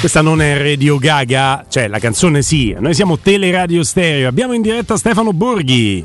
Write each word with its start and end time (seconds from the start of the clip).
Questa 0.00 0.22
non 0.22 0.40
è 0.40 0.56
Radio 0.56 0.96
Gaga, 0.96 1.66
cioè 1.68 1.86
la 1.86 1.98
canzone 1.98 2.40
sì. 2.40 2.74
Noi 2.78 2.94
siamo 2.94 3.18
Teleradio 3.18 3.82
Stereo. 3.82 4.28
Abbiamo 4.28 4.54
in 4.54 4.62
diretta 4.62 4.96
Stefano 4.96 5.34
Borghi. 5.34 6.02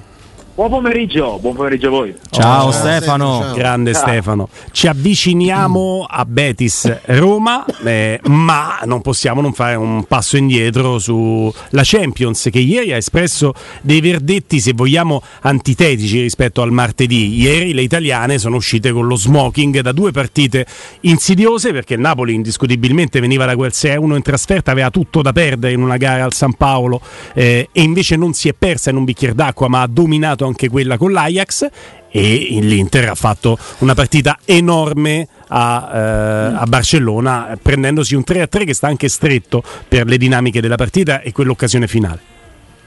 Buon 0.55 0.70
pomeriggio, 0.70 1.38
buon 1.42 1.54
pomeriggio 1.54 1.88
a 1.88 1.89
voi. 1.89 2.15
Ciao 2.29 2.68
oh, 2.68 2.71
Stefano, 2.71 3.41
ciao. 3.41 3.54
grande 3.55 3.91
ciao. 3.91 4.07
Stefano. 4.07 4.47
Ci 4.71 4.88
avviciniamo 4.88 6.05
a 6.09 6.23
Betis 6.23 7.02
Roma, 7.07 7.66
eh, 7.84 8.21
ma 8.28 8.79
non 8.86 9.02
possiamo 9.02 9.41
non 9.41 9.52
fare 9.52 9.76
un 9.76 10.05
passo 10.05 10.38
indietro 10.38 10.98
sulla 10.98 11.81
Champions 11.84 12.48
che 12.49 12.59
ieri 12.59 12.94
ha 12.94 12.95
espresso 12.95 13.54
dei 13.81 13.99
verdetti, 13.99 14.62
se 14.62 14.71
vogliamo, 14.71 15.21
antitetici 15.41 16.21
rispetto 16.21 16.62
al 16.62 16.72
martedì. 16.72 17.35
Ieri 17.35 17.73
le 17.73 17.81
italiane 17.81 18.38
sono 18.38 18.55
uscite 18.55 18.94
con 18.94 19.08
lo 19.08 19.17
smoking 19.17 19.81
da 19.81 19.91
due 19.91 20.12
partite 20.12 20.66
insidiose 21.02 21.73
perché 21.73 21.98
Napoli 21.98 22.34
indiscutibilmente 22.34 23.20
veniva 23.20 23.44
da 23.44 23.58
quel 23.58 23.72
6-1 23.73 24.16
in 24.16 24.22
trasferta, 24.22 24.72
aveva 24.72 24.90
tutto 24.90 25.22
da 25.22 25.34
perdere 25.34 25.73
in 25.73 25.81
una 25.81 25.98
gara 25.98 26.23
al 26.23 26.34
San 26.34 26.53
Paolo 26.53 27.02
eh, 27.34 27.67
e 27.73 27.81
invece 27.81 28.16
non 28.16 28.31
si 28.31 28.48
è 28.48 28.53
persa 28.58 28.90
in 28.90 28.95
un 28.95 29.03
bicchiere 29.03 29.35
d'acqua 29.35 29.67
ma 29.67 29.81
ha 29.81 29.88
dominato 29.88 30.44
anche 30.45 30.70
quella 30.70 30.98
con 30.98 31.12
l'Ajax 31.12 31.70
e 32.09 32.48
l'Inter 32.62 33.09
ha 33.09 33.16
fatto 33.16 33.58
una 33.80 33.94
partita 33.94 34.40
enorme 34.45 35.27
a, 35.49 35.90
eh, 35.94 36.55
a, 36.55 36.66
Barcellona 36.66 37.58
prendendosi 37.62 38.16
un 38.16 38.23
3-3 38.26 38.66
che 38.66 38.73
sta 38.73 38.88
anche 38.88 39.09
stretto 39.09 39.62
per 39.88 40.05
le 40.08 40.18
dinamiche 40.18 40.62
della 40.62 40.77
partita 40.77 41.21
e 41.21 41.34
quell'occasione 41.34 41.88
finale. 41.88 42.34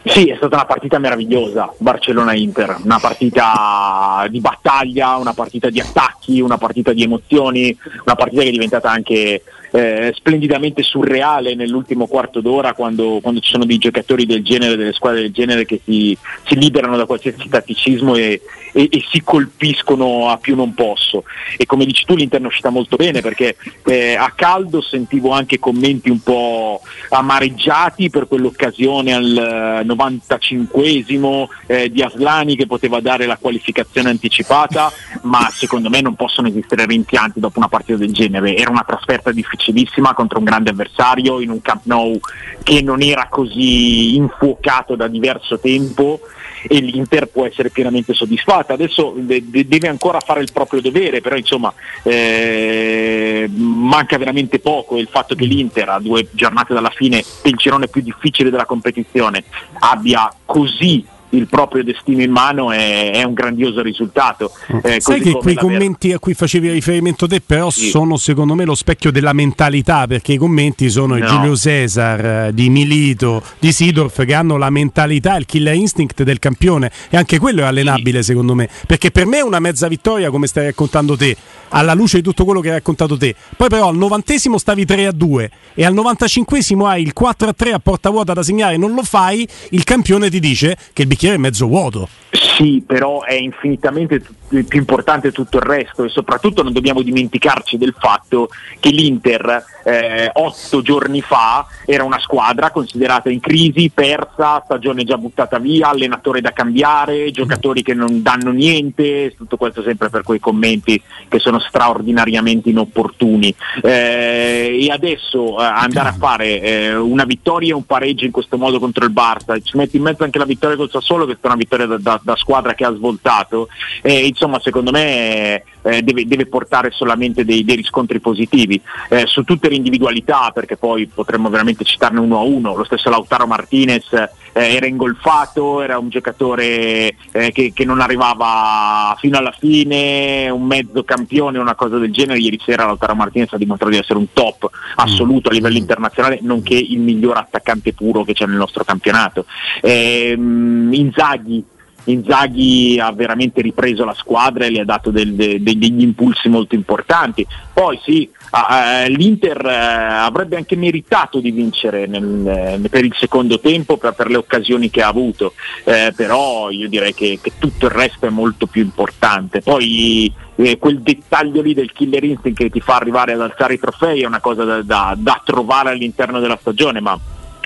Sì, 0.05 0.31
è 0.31 0.37
stata 0.37 0.57
una 0.57 0.65
partita 0.65 0.98
meravigliosa, 0.98 1.71
Barcellona-Inter, 1.77 2.79
una 2.83 2.98
partita 2.98 4.27
di 4.31 4.41
battaglia, 4.41 5.17
una 5.17 5.34
partita 5.34 5.69
di 5.69 5.81
attacchi, 5.81 6.41
una 6.41 6.56
partita 6.56 6.93
di 6.93 7.03
emozioni, 7.03 7.77
una 8.05 8.15
partita 8.15 8.43
che 8.43 8.48
è 8.48 8.53
diventata 8.53 8.91
anche 8.91 9.43
eh, 9.71 10.13
splendidamente 10.15 10.83
surreale 10.83 11.55
nell'ultimo 11.55 12.07
quarto 12.07 12.41
d'ora 12.41 12.73
quando, 12.73 13.19
quando, 13.21 13.41
ci 13.41 13.51
sono 13.51 13.65
dei 13.65 13.79
giocatori 13.79 14.27
del 14.27 14.43
genere, 14.43 14.77
delle 14.77 14.92
squadre 14.92 15.23
del 15.23 15.33
genere 15.33 15.65
che 15.65 15.81
si, 15.84 16.17
si 16.47 16.56
liberano 16.56 16.97
da 16.97 17.06
qualsiasi 17.06 17.48
tatticismo 17.48 18.17
e, 18.17 18.41
e, 18.73 18.89
e, 18.91 19.05
si 19.11 19.23
colpiscono 19.23 20.29
a 20.29 20.39
più 20.39 20.55
non 20.57 20.75
posso. 20.75 21.25
E 21.57 21.67
come 21.67 21.84
dici 21.84 22.05
tu 22.05 22.15
l'Inter 22.15 22.41
è 22.41 22.47
uscita 22.47 22.70
molto 22.70 22.97
bene 22.97 23.20
perché 23.20 23.57
eh, 23.87 24.15
a 24.15 24.33
caldo 24.34 24.81
sentivo 24.81 25.31
anche 25.31 25.59
commenti 25.59 26.11
un 26.11 26.20
po' 26.20 26.81
amareggiati 27.11 28.11
per 28.11 28.27
quell'occasione 28.29 29.14
al 29.14 29.85
95esimo 29.85 31.47
eh, 31.67 31.91
di 31.91 32.03
Aslani 32.03 32.57
che 32.57 32.67
poteva 32.67 33.01
dare 33.01 33.27
la 33.27 33.37
qualificazione 33.37 34.11
anticipata, 34.11 34.92
ma 35.22 35.48
secondo 35.50 35.88
me 35.88 36.00
non 36.00 36.14
possono 36.14 36.48
esistere 36.48 36.86
rimpianti 36.86 37.41
dopo 37.41 37.58
una 37.58 37.69
partita 37.69 37.98
del 37.98 38.12
genere. 38.12 38.56
Era 38.56 38.70
una 38.70 38.84
trasferta 38.86 39.33
difficilissima 39.33 40.14
contro 40.14 40.38
un 40.38 40.44
grande 40.44 40.70
avversario 40.70 41.41
in 41.41 41.50
un 41.50 41.61
Camp 41.61 41.83
Nou 41.84 42.19
che 42.62 42.83
non 42.83 43.02
era 43.02 43.27
così 43.28 44.16
infuocato 44.16 44.94
da 44.94 45.08
diverso 45.08 45.58
tempo 45.58 46.20
e 46.66 46.80
l'Inter 46.80 47.28
può 47.28 47.46
essere 47.46 47.70
pienamente 47.70 48.14
soddisfatta. 48.14 48.74
Adesso 48.74 49.14
deve 49.16 49.89
ancora 49.89 50.20
fare 50.20 50.41
il 50.41 50.52
proprio 50.52 50.80
dovere, 50.80 51.20
però 51.20 51.36
insomma 51.36 51.72
eh, 52.02 53.48
manca 53.55 54.19
veramente 54.19 54.58
poco 54.58 54.98
il 54.98 55.08
fatto 55.11 55.34
che 55.34 55.44
l'Inter 55.44 55.89
a 55.89 56.00
due 56.00 56.28
giornate 56.33 56.74
dalla 56.74 56.91
fine, 56.91 57.22
il 57.44 57.55
girone 57.56 57.89
più 57.89 58.02
difficile 58.02 58.50
della 58.50 58.66
competizione, 58.66 59.44
abbia 59.78 60.33
così 60.44 61.05
il 61.31 61.47
proprio 61.47 61.84
destino 61.84 62.23
in 62.23 62.31
mano 62.31 62.73
è, 62.73 63.12
è 63.12 63.23
un 63.23 63.34
grandioso 63.34 63.83
risultato. 63.83 64.53
Eh, 64.83 65.01
Sai 65.01 65.21
che 65.21 65.33
quei 65.33 65.55
commenti 65.55 66.12
a 66.12 66.19
cui 66.19 66.35
facevi 66.35 66.70
riferimento 66.70 67.27
te 67.27 67.41
però 67.41 67.70
sì. 67.70 67.89
sono 67.89 68.17
secondo 68.17 68.55
me 68.55 68.65
lo 68.65 68.75
specchio 68.75 69.11
della 69.11 69.33
mentalità 69.33 70.07
perché 70.07 70.33
i 70.33 70.37
commenti 70.37 70.89
sono 70.91 71.17
no. 71.17 71.27
Giulio 71.27 71.57
Cesar, 71.57 72.25
eh, 72.25 72.51
di 72.55 72.70
Milito, 72.70 73.43
di 73.59 73.73
Sidorf 73.73 74.25
che 74.25 74.35
hanno 74.35 74.57
la 74.57 74.70
mentalità, 74.70 75.37
il 75.37 75.47
killer 75.47 75.75
instinct 75.75 76.23
del 76.23 76.39
campione 76.39 76.91
e 77.11 77.17
anche 77.17 77.39
quello 77.39 77.63
è 77.63 77.65
allenabile 77.65 78.23
sì. 78.23 78.31
secondo 78.31 78.55
me 78.55 78.69
perché 78.86 79.11
per 79.11 79.27
me 79.27 79.39
è 79.39 79.42
una 79.42 79.61
mezza 79.61 79.89
vittoria 79.89 80.31
come 80.31 80.47
stai 80.47 80.67
raccontando 80.67 81.17
te 81.17 81.36
alla 81.70 81.92
luce 81.92 82.19
di 82.19 82.23
tutto 82.23 82.45
quello 82.45 82.61
che 82.61 82.69
hai 82.69 82.75
raccontato 82.75 83.17
te 83.17 83.35
poi 83.57 83.69
però 83.69 83.89
al 83.89 83.97
novantesimo 83.97 84.57
stavi 84.57 84.85
3 84.85 85.07
a 85.07 85.13
2 85.13 85.51
e 85.75 85.85
al 85.85 85.92
95 85.92 86.61
hai 86.85 87.02
il 87.02 87.13
4 87.13 87.48
a 87.48 87.52
3 87.52 87.73
a 87.73 87.79
porta 87.79 88.11
vuota 88.11 88.33
da 88.33 88.42
segnare 88.42 88.77
non 88.77 88.95
lo 88.95 89.02
fai 89.02 89.47
il 89.70 89.85
campione 89.85 90.31
ti 90.31 90.41
dice 90.41 90.77
che 90.92 91.02
il 91.02 91.08
bicchiere 91.08 91.17
è 91.27 91.36
mezzo 91.36 91.67
vuoto. 91.67 92.08
Sì, 92.30 92.83
però 92.86 93.23
è 93.23 93.34
infinitamente 93.34 94.23
più 94.48 94.79
importante 94.79 95.33
tutto 95.33 95.59
il 95.59 95.63
resto 95.63 96.05
e 96.05 96.09
soprattutto 96.09 96.63
non 96.63 96.73
dobbiamo 96.73 97.03
dimenticarci 97.03 97.77
del 97.77 97.95
fatto 97.98 98.48
che 98.81 98.91
l'Inter 98.91 99.64
eh, 99.85 100.31
otto 100.35 100.83
giorni 100.83 101.20
fa 101.20 101.67
era 101.85 102.05
una 102.05 102.19
squadra 102.19 102.70
considerata 102.70 103.31
in 103.31 103.41
crisi, 103.41 103.91
persa, 103.91 104.63
stagione 104.64 105.05
già 105.05 105.17
buttata 105.17 105.58
via, 105.58 105.89
allenatore 105.89 106.41
da 106.41 106.53
cambiare, 106.53 107.31
giocatori 107.31 107.83
che 107.83 107.95
non 107.95 108.23
danno 108.23 108.51
niente, 108.51 109.35
tutto 109.37 109.57
questo 109.57 109.83
sempre 109.83 110.11
per 110.11 110.23
quei 110.23 110.41
commenti 110.41 111.01
che 111.29 111.39
sono 111.39 111.58
straordinariamente 111.58 112.70
inopportuni. 112.70 113.55
Eh, 113.83 114.79
e 114.81 114.91
adesso 114.91 115.58
eh, 115.58 115.64
andare 115.64 116.08
a 116.11 116.13
fare 116.13 116.61
eh, 116.61 116.95
una 116.95 117.25
vittoria 117.25 117.70
e 117.70 117.75
un 117.75 117.87
pareggio 117.87 118.25
in 118.25 118.31
questo 118.31 118.58
modo 118.58 118.79
contro 118.79 119.05
il 119.05 119.13
Barça, 119.13 119.58
ci 119.63 119.77
metti 119.77 119.97
in 119.97 120.03
mezzo 120.03 120.25
anche 120.25 120.39
la 120.39 120.45
vittoria 120.45 120.77
col 120.77 120.91
Sassuolo 120.91 121.27
che 121.27 121.33
è 121.33 121.47
una 121.47 121.57
vittoria 121.57 121.87
da, 121.87 121.98
da, 121.98 122.20
da 122.23 122.37
squadra 122.37 122.75
che 122.75 122.85
ha 122.85 122.95
svoltato, 122.95 123.69
e 124.03 124.31
insomma 124.39 124.61
secondo 124.61 124.93
me 124.93 125.65
eh, 125.83 126.03
deve, 126.03 126.25
deve, 126.27 126.47
portare 126.47 126.93
solamente 126.93 127.45
dei, 127.45 127.65
dei 127.65 127.75
riscontri 127.75 128.21
positivi 128.21 128.81
eh, 129.09 129.26
su 129.26 129.43
tutte 129.43 129.69
le 129.69 129.75
individualità 129.75 130.53
perché 130.55 130.76
poi 130.76 131.09
potremmo 131.09 131.50
veramente 131.50 131.82
citarne 131.82 132.21
uno 132.21 132.38
a 132.38 132.43
uno. 132.43 132.76
Lo 132.76 132.85
stesso 132.85 133.11
Lautaro 133.11 133.47
Martinez 133.47 134.12
eh, 134.12 134.29
era 134.53 134.87
ingolfato 134.87 135.82
era 135.82 135.99
un 135.99 136.09
giocatore 136.09 137.15
eh, 137.32 137.50
che, 137.53 137.73
che, 137.75 137.85
non 137.85 138.00
arrivava 138.00 139.17
fino 139.19 139.38
alla 139.38 139.55
fine 139.59 140.49
un 140.50 140.65
mezzo 140.65 141.03
campione 141.03 141.59
una 141.59 141.75
cosa 141.75 141.99
del 141.99 142.12
genere. 142.12 142.38
Ieri 142.38 142.61
sera 142.65 142.85
Lautaro 142.85 143.17
Martinez 143.17 143.53
ha 143.53 143.59
dimostrato 143.59 143.93
di 143.93 143.99
essere 143.99 144.19
un 144.19 144.32
top 144.32 144.70
assoluto 144.97 145.49
a 145.49 145.53
livello 145.53 145.75
mm. 145.75 145.79
internazionale 145.81 146.38
nonché 146.43 146.75
il 146.75 147.00
miglior 147.00 147.38
attaccante 147.38 147.93
puro 147.93 148.23
che 148.23 148.35
c'è 148.35 148.47
nel 148.47 148.56
nostro 148.56 148.85
campionato. 148.85 149.47
Ehm, 149.82 150.91
Inzaghi 150.93 151.65
Inzaghi 152.05 152.99
ha 153.00 153.12
veramente 153.12 153.61
ripreso 153.61 154.05
la 154.05 154.14
squadra 154.14 154.64
e 154.64 154.70
le 154.70 154.81
ha 154.81 154.85
dato 154.85 155.11
del, 155.11 155.35
de, 155.35 155.62
de, 155.62 155.76
degli 155.76 156.00
impulsi 156.00 156.49
molto 156.49 156.75
importanti. 156.75 157.47
Poi 157.73 158.00
sì, 158.03 158.29
uh, 158.50 159.11
l'Inter 159.11 159.61
uh, 159.62 160.25
avrebbe 160.25 160.56
anche 160.56 160.75
meritato 160.75 161.41
di 161.41 161.50
vincere 161.50 162.06
nel, 162.06 162.79
uh, 162.82 162.88
per 162.88 163.05
il 163.05 163.14
secondo 163.17 163.61
tempo 163.61 163.99
per, 163.99 164.14
per, 164.14 164.31
le 164.31 164.37
occasioni 164.37 164.91
che 164.91 165.03
ha 165.03 165.08
avuto, 165.08 165.53
eh, 165.85 166.12
però 166.17 166.70
io 166.70 166.88
direi 166.88 167.12
che, 167.12 167.38
che, 167.43 167.53
tutto 167.58 167.87
il 167.87 167.93
resto 167.93 168.26
è 168.26 168.31
molto 168.31 168.67
più 168.67 168.82
importante. 168.82 169.61
Poi 169.61 170.32
eh, 170.56 170.79
quel 170.79 171.00
dettaglio 171.00 171.61
lì 171.61 171.75
del 171.75 171.93
killer 171.93 172.25
instinct 172.25 172.58
che 172.58 172.70
ti 172.70 172.81
fa 172.81 172.97
arrivare 172.97 173.35
ad 173.35 173.43
alzare 173.43 173.75
i 173.75 173.79
trofei 173.79 174.23
è 174.23 174.26
una 174.26 174.41
cosa 174.41 174.64
da, 174.64 174.82
da, 174.82 175.14
da 175.17 175.43
trovare 175.44 175.91
all'interno 175.91 176.41
della 176.41 176.58
stagione, 176.58 177.00
ma, 177.00 177.19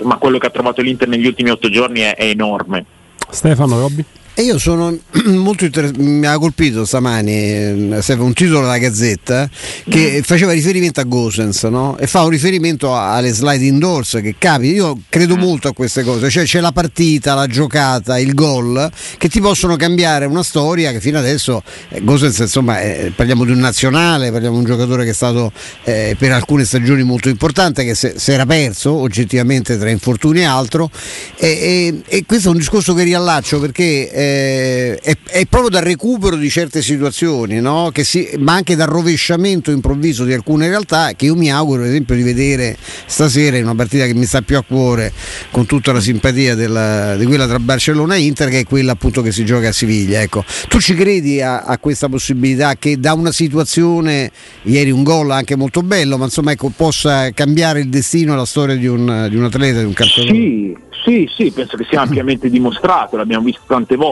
ma, 0.03 0.17
quello 0.17 0.39
che 0.39 0.49
ha 0.49 0.51
trovato 0.51 0.83
l'Inter 0.83 1.09
negli 1.09 1.27
ultimi 1.27 1.51
otto 1.51 1.71
giorni 1.71 2.01
è, 2.01 2.17
è 2.17 2.25
enorme. 2.25 2.85
Stefano 3.31 3.79
Robbi? 3.79 4.05
E 4.43 4.47
io 4.47 4.59
sono 4.59 4.99
molto 5.27 5.67
interessato, 5.67 6.03
mi 6.03 6.27
ha 6.27 6.37
colpito 6.37 6.85
stamani 6.85 7.33
eh, 7.33 8.03
un 8.19 8.33
titolo 8.33 8.63
della 8.63 8.79
Gazzetta 8.79 9.49
che 9.89 10.17
mm. 10.19 10.23
faceva 10.23 10.51
riferimento 10.51 10.99
a 10.99 11.05
Gosens 11.05 11.63
no? 11.65 11.97
e 11.97 12.09
fa 12.09 12.25
un 12.25 12.31
riferimento 12.31 12.93
alle 12.93 13.31
slide 13.31 13.65
indoors 13.65 14.19
che 14.21 14.35
capita. 14.37 14.75
Io 14.75 14.99
credo 15.09 15.37
mm. 15.37 15.39
molto 15.39 15.69
a 15.69 15.73
queste 15.73 16.03
cose, 16.03 16.29
cioè 16.29 16.43
c'è 16.43 16.59
la 16.59 16.73
partita, 16.73 17.35
la 17.35 17.47
giocata, 17.47 18.19
il 18.19 18.35
gol 18.35 18.91
che 19.17 19.29
ti 19.29 19.41
possono 19.41 19.77
cambiare 19.77 20.25
una 20.25 20.43
storia 20.43 20.91
che 20.91 20.99
fino 20.99 21.19
adesso 21.19 21.63
eh, 21.91 22.03
Gosens 22.03 22.39
insomma 22.39 22.81
eh, 22.81 23.13
parliamo 23.15 23.45
di 23.45 23.53
un 23.53 23.61
nazionale, 23.61 24.33
parliamo 24.33 24.57
di 24.57 24.63
un 24.63 24.69
giocatore 24.69 25.05
che 25.05 25.11
è 25.11 25.15
stato 25.15 25.53
eh, 25.85 26.17
per 26.19 26.33
alcune 26.33 26.65
stagioni 26.65 27.05
molto 27.05 27.29
importante, 27.29 27.85
che 27.85 27.95
si 27.95 28.33
era 28.33 28.45
perso 28.45 28.91
oggettivamente 28.91 29.79
tra 29.79 29.89
infortuni 29.89 30.41
e 30.41 30.47
altro 30.47 30.91
e, 31.37 31.47
e, 31.47 32.03
e 32.09 32.25
questo 32.27 32.49
è 32.49 32.51
un 32.51 32.59
discorso 32.59 32.93
che 32.93 33.05
riallaccio 33.05 33.61
perché 33.61 34.31
eh, 34.33 34.99
è, 35.03 35.17
è, 35.27 35.47
proprio 35.47 35.71
dal 35.71 35.83
recupero 35.83 36.37
di 36.37 36.49
certe 36.49 36.81
situazioni, 36.81 37.61
no? 37.61 37.91
si, 37.95 38.31
ma 38.39 38.55
anche 38.55 38.75
dal 38.75 38.89
rovesciamento 38.89 39.71
improvviso 39.71 40.25
di 40.25 40.33
alcune 40.33 40.69
realtà 40.69 41.13
che 41.15 41.27
io 41.27 41.35
mi 41.35 41.53
auguro 41.53 41.83
ad 41.83 41.89
esempio 41.89 42.15
di 42.15 42.23
vedere 42.23 42.77
stasera 43.07 43.57
in 43.57 43.65
una 43.65 43.75
partita 43.75 44.07
che 44.07 44.15
mi 44.15 44.25
sta 44.25 44.41
più 44.41 44.57
a 44.57 44.63
cuore 44.63 45.13
con 45.51 45.67
tutta 45.67 45.93
la 45.93 46.01
simpatia 46.01 46.55
della, 46.55 47.17
di 47.17 47.27
quella 47.27 47.47
tra 47.47 47.59
Barcellona 47.59 48.15
e 48.15 48.21
Inter 48.21 48.49
che 48.49 48.61
è 48.61 48.65
quella 48.65 48.93
appunto 48.93 49.23
che 49.23 49.33
si 49.33 49.45
gioca 49.45 49.69
a 49.69 49.73
Siviglia. 49.73 50.21
Ecco. 50.21 50.45
Tu 50.69 50.81
ci 50.81 50.95
credi 50.95 51.41
a, 51.41 51.63
a, 51.63 51.79
questa 51.79 52.09
possibilità 52.09 52.77
che 52.77 52.99
da 52.99 53.13
una 53.13 53.33
situazione, 53.33 54.31
ieri 54.63 54.91
un 54.91 55.03
gol 55.03 55.31
anche 55.31 55.57
molto 55.57 55.83
bello, 55.83 56.17
ma 56.17 56.25
insomma 56.25 56.53
ecco, 56.53 56.73
possa 56.75 57.31
cambiare 57.33 57.81
il 57.81 57.89
destino 57.89 58.33
e 58.33 58.37
la 58.37 58.47
storia 58.47 58.77
di 58.77 58.87
un, 58.87 59.27
di 59.29 59.37
un 59.37 59.45
atleta, 59.45 59.81
di 59.81 59.87
un 59.87 59.93
calciatore? 59.93 60.33
Sì 60.33 60.91
Sì, 61.05 61.29
sì, 61.35 61.51
penso 61.51 61.77
che 61.77 61.85
sia 61.89 62.01
ampiamente 62.01 62.49
dimostrato, 62.49 63.17
l'abbiamo 63.17 63.45
visto 63.45 63.63
tante 63.67 63.97
volte, 63.97 64.12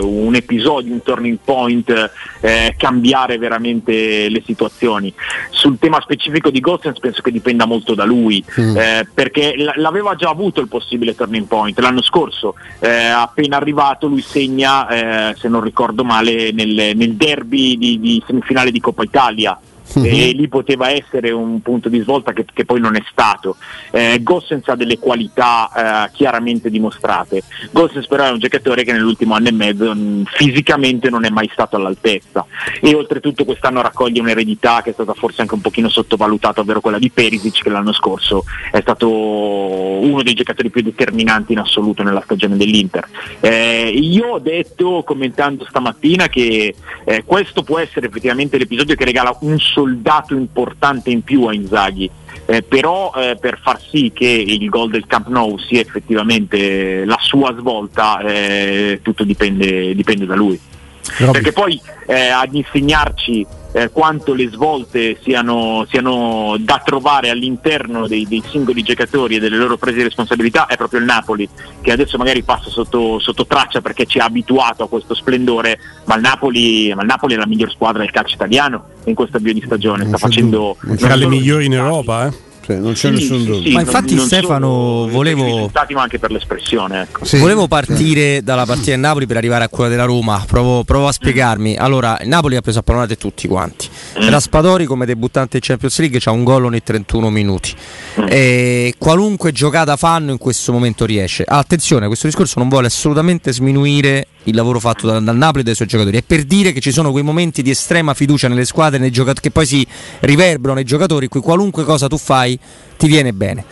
un 0.00 0.34
episodio, 0.34 0.92
un 0.92 1.02
turning 1.02 1.38
point, 1.42 2.10
eh, 2.40 2.74
cambiare 2.76 3.38
veramente 3.38 4.28
le 4.28 4.42
situazioni. 4.44 5.12
Sul 5.50 5.78
tema 5.78 6.00
specifico 6.00 6.50
di 6.50 6.60
Gosens 6.60 6.98
penso 6.98 7.22
che 7.22 7.30
dipenda 7.30 7.66
molto 7.66 7.94
da 7.94 8.04
lui, 8.04 8.44
mm. 8.60 8.76
eh, 8.76 9.08
perché 9.12 9.54
l- 9.56 9.72
l'aveva 9.76 10.14
già 10.14 10.28
avuto 10.28 10.60
il 10.60 10.68
possibile 10.68 11.14
turning 11.14 11.46
point 11.46 11.78
l'anno 11.78 12.02
scorso, 12.02 12.54
eh, 12.80 12.88
appena 12.88 13.56
arrivato 13.56 14.06
lui 14.06 14.22
segna, 14.22 15.30
eh, 15.30 15.34
se 15.36 15.48
non 15.48 15.62
ricordo 15.62 16.04
male, 16.04 16.52
nel, 16.52 16.92
nel 16.96 17.14
derby 17.14 17.76
di, 17.76 18.00
di 18.00 18.22
semifinale 18.26 18.70
di 18.70 18.80
Coppa 18.80 19.02
Italia 19.02 19.58
uh-huh. 19.94 20.04
e 20.04 20.32
lì 20.32 20.48
poteva 20.48 20.90
essere 20.90 21.30
un 21.30 21.60
punto 21.62 21.88
di 21.88 22.00
svolta 22.00 22.32
che, 22.32 22.44
che 22.52 22.64
poi 22.64 22.80
non 22.80 22.96
è 22.96 23.02
stato. 23.10 23.56
Eh, 23.90 24.20
Gossens 24.22 24.68
ha 24.68 24.76
delle 24.76 24.98
qualità 24.98 26.06
eh, 26.06 26.10
chiaramente 26.12 26.70
dimostrate. 26.70 27.42
Gossens 27.70 28.06
però 28.06 28.24
è 28.24 28.30
un 28.30 28.38
giocatore 28.38 28.84
che 28.84 28.92
nell'ultimo 28.92 29.34
anno 29.34 29.48
e 29.48 29.52
mezzo 29.52 29.94
mh, 29.94 29.98
mm, 29.98 30.22
fisicamente 30.24 31.10
non 31.10 31.24
è 31.24 31.30
mai 31.30 31.48
stato 31.52 31.76
all'altezza 31.76 32.46
e 32.80 32.94
oltretutto 32.94 33.44
quest'anno 33.44 33.82
raccoglie 33.82 34.20
un'eredità 34.20 34.82
che 34.82 34.90
è 34.90 34.92
stata 34.92 35.14
forse 35.14 35.42
anche 35.42 35.54
un 35.54 35.60
pochino 35.60 35.88
sottovalutata, 35.88 36.60
ovvero 36.60 36.80
quella 36.80 36.98
di 36.98 37.10
Perisic 37.10 37.62
che 37.62 37.70
l'anno 37.70 37.92
scorso 37.92 38.44
è 38.70 38.80
stato 38.80 39.08
uno 39.10 40.22
dei 40.22 40.34
giocatori 40.34 40.70
più 40.70 40.82
determinanti 40.82 41.52
in 41.52 41.58
assoluto 41.58 42.02
nella 42.02 42.22
stagione 42.22 42.56
dell'Inter. 42.56 43.06
Eh, 43.40 43.90
io 43.94 44.28
ho 44.28 44.38
detto 44.38 45.02
commentando 45.04 45.64
stamattina 45.68 46.28
che 46.28 46.74
eh, 47.04 47.24
questo 47.24 47.62
può 47.62 47.78
essere 47.78 48.06
effettivamente 48.06 48.58
l'episodio 48.58 48.94
che 48.94 49.04
regala 49.04 49.36
un 49.40 49.58
solo 49.58 49.79
soldato 49.80 50.34
importante 50.34 51.10
in 51.10 51.22
più 51.22 51.44
a 51.44 51.54
Inzaghi. 51.54 52.10
Eh, 52.46 52.62
però 52.62 53.12
eh, 53.14 53.36
per 53.40 53.60
far 53.62 53.80
sì 53.80 54.10
che 54.12 54.26
il 54.26 54.68
gol 54.68 54.90
del 54.90 55.06
Camp 55.06 55.28
Nou 55.28 55.56
sia 55.58 55.80
effettivamente 55.80 57.04
la 57.04 57.18
sua 57.20 57.54
svolta, 57.56 58.20
eh, 58.20 58.98
tutto 59.02 59.24
dipende, 59.24 59.94
dipende, 59.94 60.26
da 60.26 60.34
lui. 60.34 60.58
Robby. 61.18 61.32
Perché 61.32 61.52
poi 61.52 61.80
eh, 62.06 62.28
ad 62.28 62.54
insegnarci 62.54 63.46
eh, 63.72 63.90
quanto 63.90 64.34
le 64.34 64.48
svolte 64.48 65.18
siano, 65.22 65.86
siano, 65.88 66.56
da 66.58 66.82
trovare 66.84 67.30
all'interno 67.30 68.06
dei, 68.08 68.26
dei, 68.26 68.42
singoli 68.48 68.82
giocatori 68.82 69.36
e 69.36 69.38
delle 69.38 69.56
loro 69.56 69.76
prese 69.76 69.98
di 69.98 70.02
responsabilità 70.04 70.66
è 70.66 70.76
proprio 70.76 71.00
il 71.00 71.06
Napoli, 71.06 71.48
che 71.80 71.92
adesso 71.92 72.18
magari 72.18 72.42
passa 72.42 72.68
sotto, 72.68 73.18
sotto 73.20 73.46
traccia 73.46 73.80
perché 73.80 74.06
ci 74.06 74.18
ha 74.18 74.24
abituato 74.24 74.84
a 74.84 74.88
questo 74.88 75.14
splendore, 75.14 75.78
ma 76.04 76.16
il, 76.16 76.20
Napoli, 76.20 76.92
ma 76.94 77.02
il 77.02 77.08
Napoli 77.08 77.34
è 77.34 77.36
la 77.36 77.46
miglior 77.46 77.70
squadra 77.70 78.02
del 78.02 78.10
calcio 78.10 78.34
italiano 78.34 78.89
in 79.04 79.14
questo 79.14 79.38
avvio 79.38 79.52
di 79.52 79.62
stagione, 79.64 80.06
sta 80.06 80.18
facendo... 80.18 80.76
Tra 80.96 81.14
le 81.14 81.26
migliori 81.26 81.66
in 81.66 81.74
Europa, 81.74 82.26
eh? 82.26 82.48
Cioè, 82.70 82.76
non 82.76 82.92
c'è 82.92 83.08
sì, 83.08 83.14
nessun 83.14 83.44
dubbio. 83.44 83.62
Sì, 83.62 83.72
ma 83.72 83.80
infatti 83.80 84.14
non, 84.14 84.26
Stefano 84.26 85.08
volevo 85.08 85.70
ma 85.72 86.02
anche 86.02 86.18
per 86.18 86.30
l'espressione, 86.30 87.02
ecco. 87.02 87.22
Volevo 87.38 87.66
partire 87.66 88.42
dalla 88.44 88.64
partita 88.64 88.92
del 88.92 89.00
Napoli 89.00 89.26
per 89.26 89.36
arrivare 89.36 89.64
a 89.64 89.68
quella 89.68 89.90
della 89.90 90.04
Roma. 90.04 90.44
Provo, 90.46 90.84
provo 90.84 91.08
a 91.08 91.12
spiegarmi. 91.12 91.76
Allora, 91.76 92.18
il 92.20 92.28
Napoli 92.28 92.56
ha 92.56 92.60
preso 92.60 92.78
a 92.78 92.82
pallonate 92.82 93.16
tutti 93.16 93.48
quanti. 93.48 93.88
Mm. 94.22 94.28
Raspadori 94.28 94.84
come 94.84 95.06
debuttante 95.06 95.56
in 95.56 95.62
Champions 95.64 95.98
League 95.98 96.20
ha 96.22 96.30
un 96.30 96.44
gol 96.44 96.66
ogni 96.66 96.82
31 96.82 97.30
minuti. 97.30 97.74
Mm. 98.20 98.26
E 98.28 98.94
qualunque 98.98 99.50
giocata 99.52 99.96
fanno 99.96 100.30
in 100.30 100.38
questo 100.38 100.72
momento 100.72 101.04
riesce. 101.04 101.44
Attenzione, 101.46 102.06
questo 102.06 102.26
discorso 102.26 102.60
non 102.60 102.68
vuole 102.68 102.86
assolutamente 102.86 103.52
sminuire 103.52 104.28
il 104.44 104.54
lavoro 104.54 104.80
fatto 104.80 105.06
dal, 105.06 105.22
dal 105.22 105.36
Napoli 105.36 105.60
e 105.60 105.64
dai 105.64 105.74
suoi 105.74 105.88
giocatori. 105.88 106.16
È 106.18 106.22
per 106.22 106.44
dire 106.44 106.72
che 106.72 106.80
ci 106.80 106.92
sono 106.92 107.10
quei 107.10 107.22
momenti 107.22 107.62
di 107.62 107.70
estrema 107.70 108.14
fiducia 108.14 108.48
nelle 108.48 108.64
squadre 108.64 108.98
nei 108.98 109.10
giocatori, 109.10 109.40
che 109.40 109.50
poi 109.50 109.66
si 109.66 109.86
riverberano 110.20 110.74
nei 110.74 110.84
giocatori, 110.84 111.24
in 111.24 111.30
cui 111.30 111.40
qualunque 111.40 111.84
cosa 111.84 112.06
tu 112.08 112.16
fai 112.16 112.58
ti 112.96 113.06
viene 113.06 113.32
bene. 113.32 113.64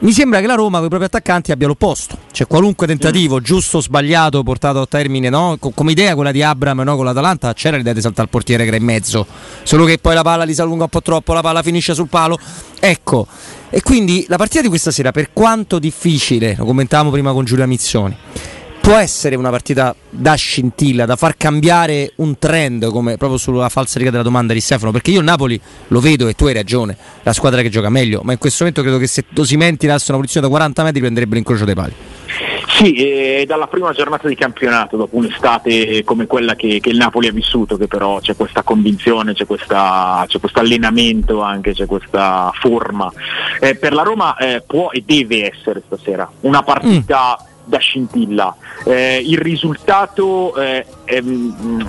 Mi 0.00 0.12
sembra 0.12 0.38
che 0.38 0.46
la 0.46 0.54
Roma 0.54 0.76
con 0.76 0.86
i 0.86 0.88
propri 0.90 1.06
attaccanti 1.06 1.50
abbia 1.50 1.66
l'opposto, 1.66 2.16
cioè 2.30 2.46
qualunque 2.46 2.86
tentativo, 2.86 3.40
giusto 3.40 3.78
o 3.78 3.80
sbagliato, 3.80 4.44
portato 4.44 4.80
a 4.80 4.86
termine, 4.86 5.28
no? 5.28 5.58
come 5.58 5.90
idea 5.90 6.14
quella 6.14 6.30
di 6.30 6.40
Abram 6.40 6.82
no? 6.82 6.94
con 6.94 7.04
l'Atalanta, 7.04 7.52
c'era 7.52 7.76
l'idea 7.76 7.92
di 7.92 8.00
saltare 8.00 8.22
il 8.22 8.28
portiere 8.28 8.62
che 8.62 8.68
era 8.68 8.78
in 8.78 8.84
mezzo, 8.84 9.26
solo 9.64 9.84
che 9.84 9.98
poi 9.98 10.14
la 10.14 10.22
palla 10.22 10.44
li 10.44 10.54
si 10.54 10.60
allunga 10.60 10.84
un 10.84 10.88
po' 10.88 11.02
troppo, 11.02 11.32
la 11.32 11.40
palla 11.40 11.62
finisce 11.62 11.94
sul 11.94 12.06
palo. 12.06 12.38
Ecco, 12.78 13.26
e 13.70 13.82
quindi 13.82 14.24
la 14.28 14.36
partita 14.36 14.62
di 14.62 14.68
questa 14.68 14.92
sera, 14.92 15.10
per 15.10 15.32
quanto 15.32 15.80
difficile, 15.80 16.54
lo 16.56 16.64
commentavamo 16.64 17.10
prima 17.10 17.32
con 17.32 17.44
Giulia 17.44 17.66
Mizzoni, 17.66 18.16
può 18.88 18.96
essere 18.96 19.36
una 19.36 19.50
partita 19.50 19.94
da 20.08 20.32
scintilla, 20.32 21.04
da 21.04 21.14
far 21.14 21.36
cambiare 21.36 22.12
un 22.16 22.38
trend, 22.38 22.88
come 22.90 23.18
proprio 23.18 23.38
sulla 23.38 23.68
falsa 23.68 23.98
riga 23.98 24.10
della 24.10 24.22
domanda 24.22 24.54
di 24.54 24.62
Stefano, 24.62 24.92
perché 24.92 25.10
io 25.10 25.18
il 25.18 25.26
Napoli 25.26 25.60
lo 25.88 26.00
vedo 26.00 26.26
e 26.26 26.32
tu 26.32 26.46
hai 26.46 26.54
ragione, 26.54 26.96
la 27.22 27.34
squadra 27.34 27.60
che 27.60 27.68
gioca 27.68 27.90
meglio, 27.90 28.22
ma 28.24 28.32
in 28.32 28.38
questo 28.38 28.64
momento 28.64 28.80
credo 28.80 28.96
che 28.96 29.06
se 29.06 29.26
Dosimenti 29.28 29.80
tirasse 29.80 30.06
una 30.10 30.20
posizione 30.20 30.46
da 30.46 30.52
40 30.54 30.82
metri 30.84 31.00
prenderebbe 31.00 31.34
l'incrocio 31.34 31.66
dei 31.66 31.74
pali. 31.74 31.92
Sì, 32.66 32.94
è 32.94 33.44
dalla 33.44 33.66
prima 33.66 33.92
giornata 33.92 34.26
di 34.26 34.34
campionato, 34.34 34.96
dopo 34.96 35.16
un'estate 35.18 36.02
come 36.04 36.26
quella 36.26 36.54
che, 36.54 36.80
che 36.80 36.88
il 36.88 36.96
Napoli 36.96 37.26
ha 37.26 37.32
vissuto, 37.32 37.76
che 37.76 37.88
però 37.88 38.20
c'è 38.20 38.36
questa 38.36 38.62
convinzione, 38.62 39.34
c'è, 39.34 39.44
questa, 39.44 40.24
c'è 40.26 40.40
questo 40.40 40.60
allenamento 40.60 41.42
anche, 41.42 41.74
c'è 41.74 41.84
questa 41.84 42.50
forma. 42.58 43.12
Eh, 43.60 43.74
per 43.74 43.92
la 43.92 44.02
Roma 44.02 44.34
eh, 44.36 44.62
può 44.66 44.88
e 44.92 45.02
deve 45.04 45.52
essere 45.52 45.82
stasera 45.84 46.26
una 46.40 46.62
partita... 46.62 47.36
Mm 47.38 47.56
da 47.68 47.78
scintilla. 47.78 48.54
Eh, 48.84 49.22
il 49.24 49.38
risultato 49.38 50.56
eh, 50.56 50.84
è, 51.04 51.22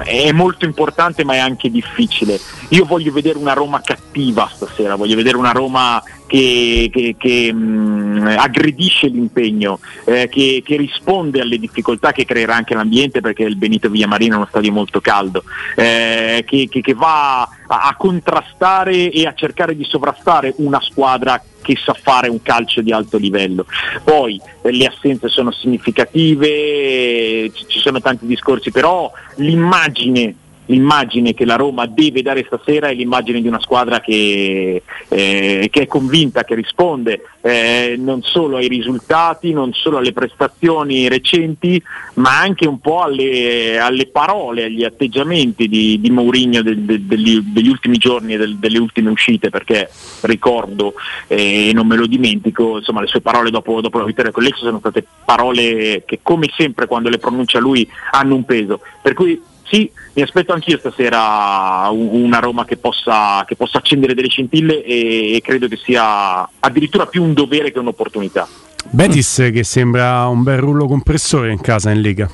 è, 0.04 0.32
molto 0.32 0.66
importante 0.66 1.24
ma 1.24 1.34
è 1.34 1.38
anche 1.38 1.72
difficile. 1.72 2.40
Io 2.70 2.86
voglio 2.86 3.12
vedere 3.12 3.38
una 3.38 3.54
Roma 3.54 3.82
cattiva 3.82 4.50
stasera, 4.54 4.96
voglio 4.96 5.16
vedere 5.16 5.38
una 5.38 5.52
Roma 5.52 6.04
che, 6.28 6.90
che, 6.92 7.16
che 7.18 7.52
mh, 7.52 8.36
aggredisce 8.38 9.08
l'impegno, 9.08 9.80
eh, 10.06 10.28
che, 10.30 10.62
che, 10.64 10.78
risponde 10.78 11.42
alle 11.42 11.58
difficoltà 11.58 12.12
che 12.12 12.26
creerà 12.26 12.56
anche 12.56 12.76
l'ambiente 12.76 13.22
perché 13.22 13.44
il 13.44 13.56
Benito 13.56 13.90
Villamarino 13.90 14.34
è 14.34 14.38
uno 14.38 14.48
stadio 14.48 14.72
molto 14.72 15.00
caldo, 15.00 15.44
eh, 15.76 16.44
che, 16.46 16.94
va 16.94 17.42
a, 17.42 17.50
a 17.68 17.96
contrastare 17.98 19.10
e 19.10 19.26
a 19.26 19.34
cercare 19.34 19.76
di 19.76 19.86
sovrastare 19.86 20.54
una 20.58 20.82
squadra 20.82 21.42
che 21.62 21.76
sa 21.76 21.94
fare 21.94 22.30
un 22.30 22.42
calcio 22.42 22.82
di 22.82 22.92
alto 22.92 23.18
livello. 23.18 23.66
Poi 24.04 24.40
eh, 24.62 24.72
le 24.72 24.86
assenze 24.86 25.28
sono 25.28 25.52
significative, 25.52 27.52
ci 27.54 27.80
sono 27.80 28.02
tanti 28.02 28.26
discorsi, 28.26 28.72
però 28.72 29.12
l'immagine 29.36 30.36
l'immagine 30.70 31.34
che 31.34 31.46
la 31.46 31.56
Roma 31.56 31.86
deve 31.86 32.22
dare 32.22 32.46
stasera 32.46 32.90
è 32.90 32.94
l'immagine 32.94 33.42
di 33.42 33.48
una 33.48 33.60
squadra 33.60 34.00
che, 34.00 34.82
eh, 35.08 35.68
che 35.72 35.82
è 35.82 35.88
convinta, 35.88 36.44
che 36.44 36.56
risponde 36.56 37.22
eh, 37.42 37.96
non 37.98 38.22
solo 38.22 38.58
ai 38.58 38.68
risultati, 38.68 39.52
non 39.52 39.74
solo 39.74 39.98
alle 39.98 40.14
prestazioni 40.14 41.08
recenti, 41.08 41.82
ma 42.16 42.40
anche 42.40 42.68
un 42.68 42.80
po' 42.80 43.02
alle, 43.02 43.80
alle 43.80 44.08
parole, 44.08 44.66
agli 44.66 44.84
atteggiamenti 44.84 45.68
di, 45.68 46.00
di 46.00 46.10
Mourinho 46.10 46.62
del, 46.62 46.80
del, 46.80 47.02
degli, 47.02 47.40
degli, 47.40 47.70
ultimi 47.70 47.98
giorni 47.98 48.34
e 48.34 48.38
del, 48.38 48.58
delle 48.58 48.78
ultime 48.78 49.10
uscite, 49.10 49.50
perché 49.50 49.90
ricordo 50.22 50.94
eh, 51.28 51.70
e 51.70 51.74
non 51.74 51.88
me 51.88 51.96
lo 51.96 52.06
dimentico, 52.06 52.78
insomma 52.78 53.02
le 53.02 53.08
sue 53.08 53.22
parole 53.22 53.50
dopo, 53.50 53.82
dopo 53.82 53.98
la 53.98 54.06
vittoria 54.06 54.32
con 54.32 54.44
l'Exo 54.44 54.66
sono 54.66 54.80
state 54.80 55.06
parole 55.26 56.04
che 56.06 56.20
come 56.22 56.50
sempre 56.56 56.86
quando 56.86 57.10
le 57.10 57.18
pronuncia 57.18 57.60
lui 57.60 57.90
hanno 58.12 58.36
un 58.36 58.46
peso. 58.46 58.82
Per 59.02 59.14
cui 59.14 59.42
sì, 59.70 59.90
mi 60.14 60.22
aspetto 60.22 60.54
anch'io 60.54 60.78
stasera 60.80 61.90
una 61.92 62.40
Roma 62.40 62.66
che 62.66 62.78
possa, 62.78 63.44
che 63.48 63.56
possa 63.56 63.78
accendere 63.78 64.14
delle 64.14 64.30
scintille 64.30 64.84
e, 64.84 65.36
e, 65.36 65.42
credo 65.42 65.68
che 65.68 65.78
sia 65.78 66.48
addirittura 66.60 67.06
più 67.06 67.24
un 67.24 67.34
dovere 67.34 67.72
che 67.72 67.80
un'opportunità. 67.80 68.48
Betis 68.90 69.50
che 69.54 69.64
sembra 69.64 70.26
un 70.28 70.42
bel 70.42 70.58
rullo 70.58 70.88
compressore 70.88 71.52
in 71.52 71.62
casa 71.62 71.92
in 71.92 72.02
Lega. 72.02 72.30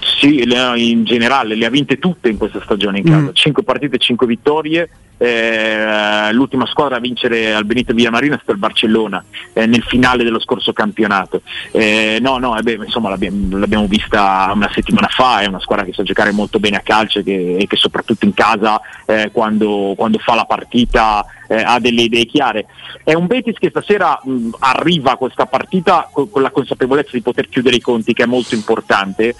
Sì, 0.00 0.42
in 0.42 1.04
generale 1.04 1.54
le 1.54 1.66
ha 1.66 1.70
vinte 1.70 1.98
tutte 1.98 2.28
in 2.28 2.36
questa 2.36 2.60
stagione 2.62 2.98
in 2.98 3.04
casa, 3.04 3.30
mm. 3.30 3.34
5 3.34 3.62
partite, 3.62 3.98
5 3.98 4.26
vittorie, 4.26 4.88
eh, 5.18 6.32
l'ultima 6.32 6.64
squadra 6.66 6.96
a 6.96 7.00
vincere 7.00 7.52
al 7.52 7.64
Benito 7.64 7.92
Villamarina 7.92 8.36
è 8.36 8.38
stata 8.38 8.52
il 8.52 8.58
Barcellona 8.58 9.22
eh, 9.52 9.66
nel 9.66 9.82
finale 9.82 10.22
dello 10.22 10.40
scorso 10.40 10.72
campionato. 10.72 11.42
Eh, 11.72 12.18
no, 12.20 12.38
no, 12.38 12.56
eh 12.56 12.62
beh, 12.62 12.84
insomma 12.84 13.08
l'abbiamo, 13.08 13.58
l'abbiamo, 13.58 13.86
vista 13.86 14.50
una 14.54 14.70
settimana 14.72 15.08
fa, 15.08 15.40
è 15.40 15.46
una 15.46 15.60
squadra 15.60 15.84
che 15.84 15.92
sa 15.92 16.04
giocare 16.04 16.30
molto 16.30 16.60
bene 16.60 16.76
a 16.76 16.82
calcio 16.82 17.18
e 17.18 17.24
che, 17.24 17.64
che 17.66 17.76
soprattutto 17.76 18.24
in 18.24 18.34
casa 18.34 18.80
eh, 19.06 19.30
quando, 19.32 19.94
quando, 19.96 20.18
fa 20.18 20.34
la 20.34 20.44
partita 20.44 21.24
eh, 21.48 21.56
ha 21.62 21.80
delle 21.80 22.02
idee 22.02 22.26
chiare. 22.26 22.66
È 23.02 23.14
un 23.14 23.26
Betis 23.26 23.58
che 23.58 23.70
stasera 23.70 24.20
mh, 24.22 24.50
arriva 24.60 25.12
a 25.12 25.16
questa 25.16 25.46
partita 25.46 26.08
con, 26.12 26.30
con, 26.30 26.42
la 26.42 26.50
consapevolezza 26.50 27.10
di 27.12 27.22
poter 27.22 27.48
chiudere 27.48 27.76
i 27.76 27.80
conti, 27.80 28.14
che 28.14 28.22
è 28.22 28.26
molto 28.26 28.54
importante, 28.54 29.34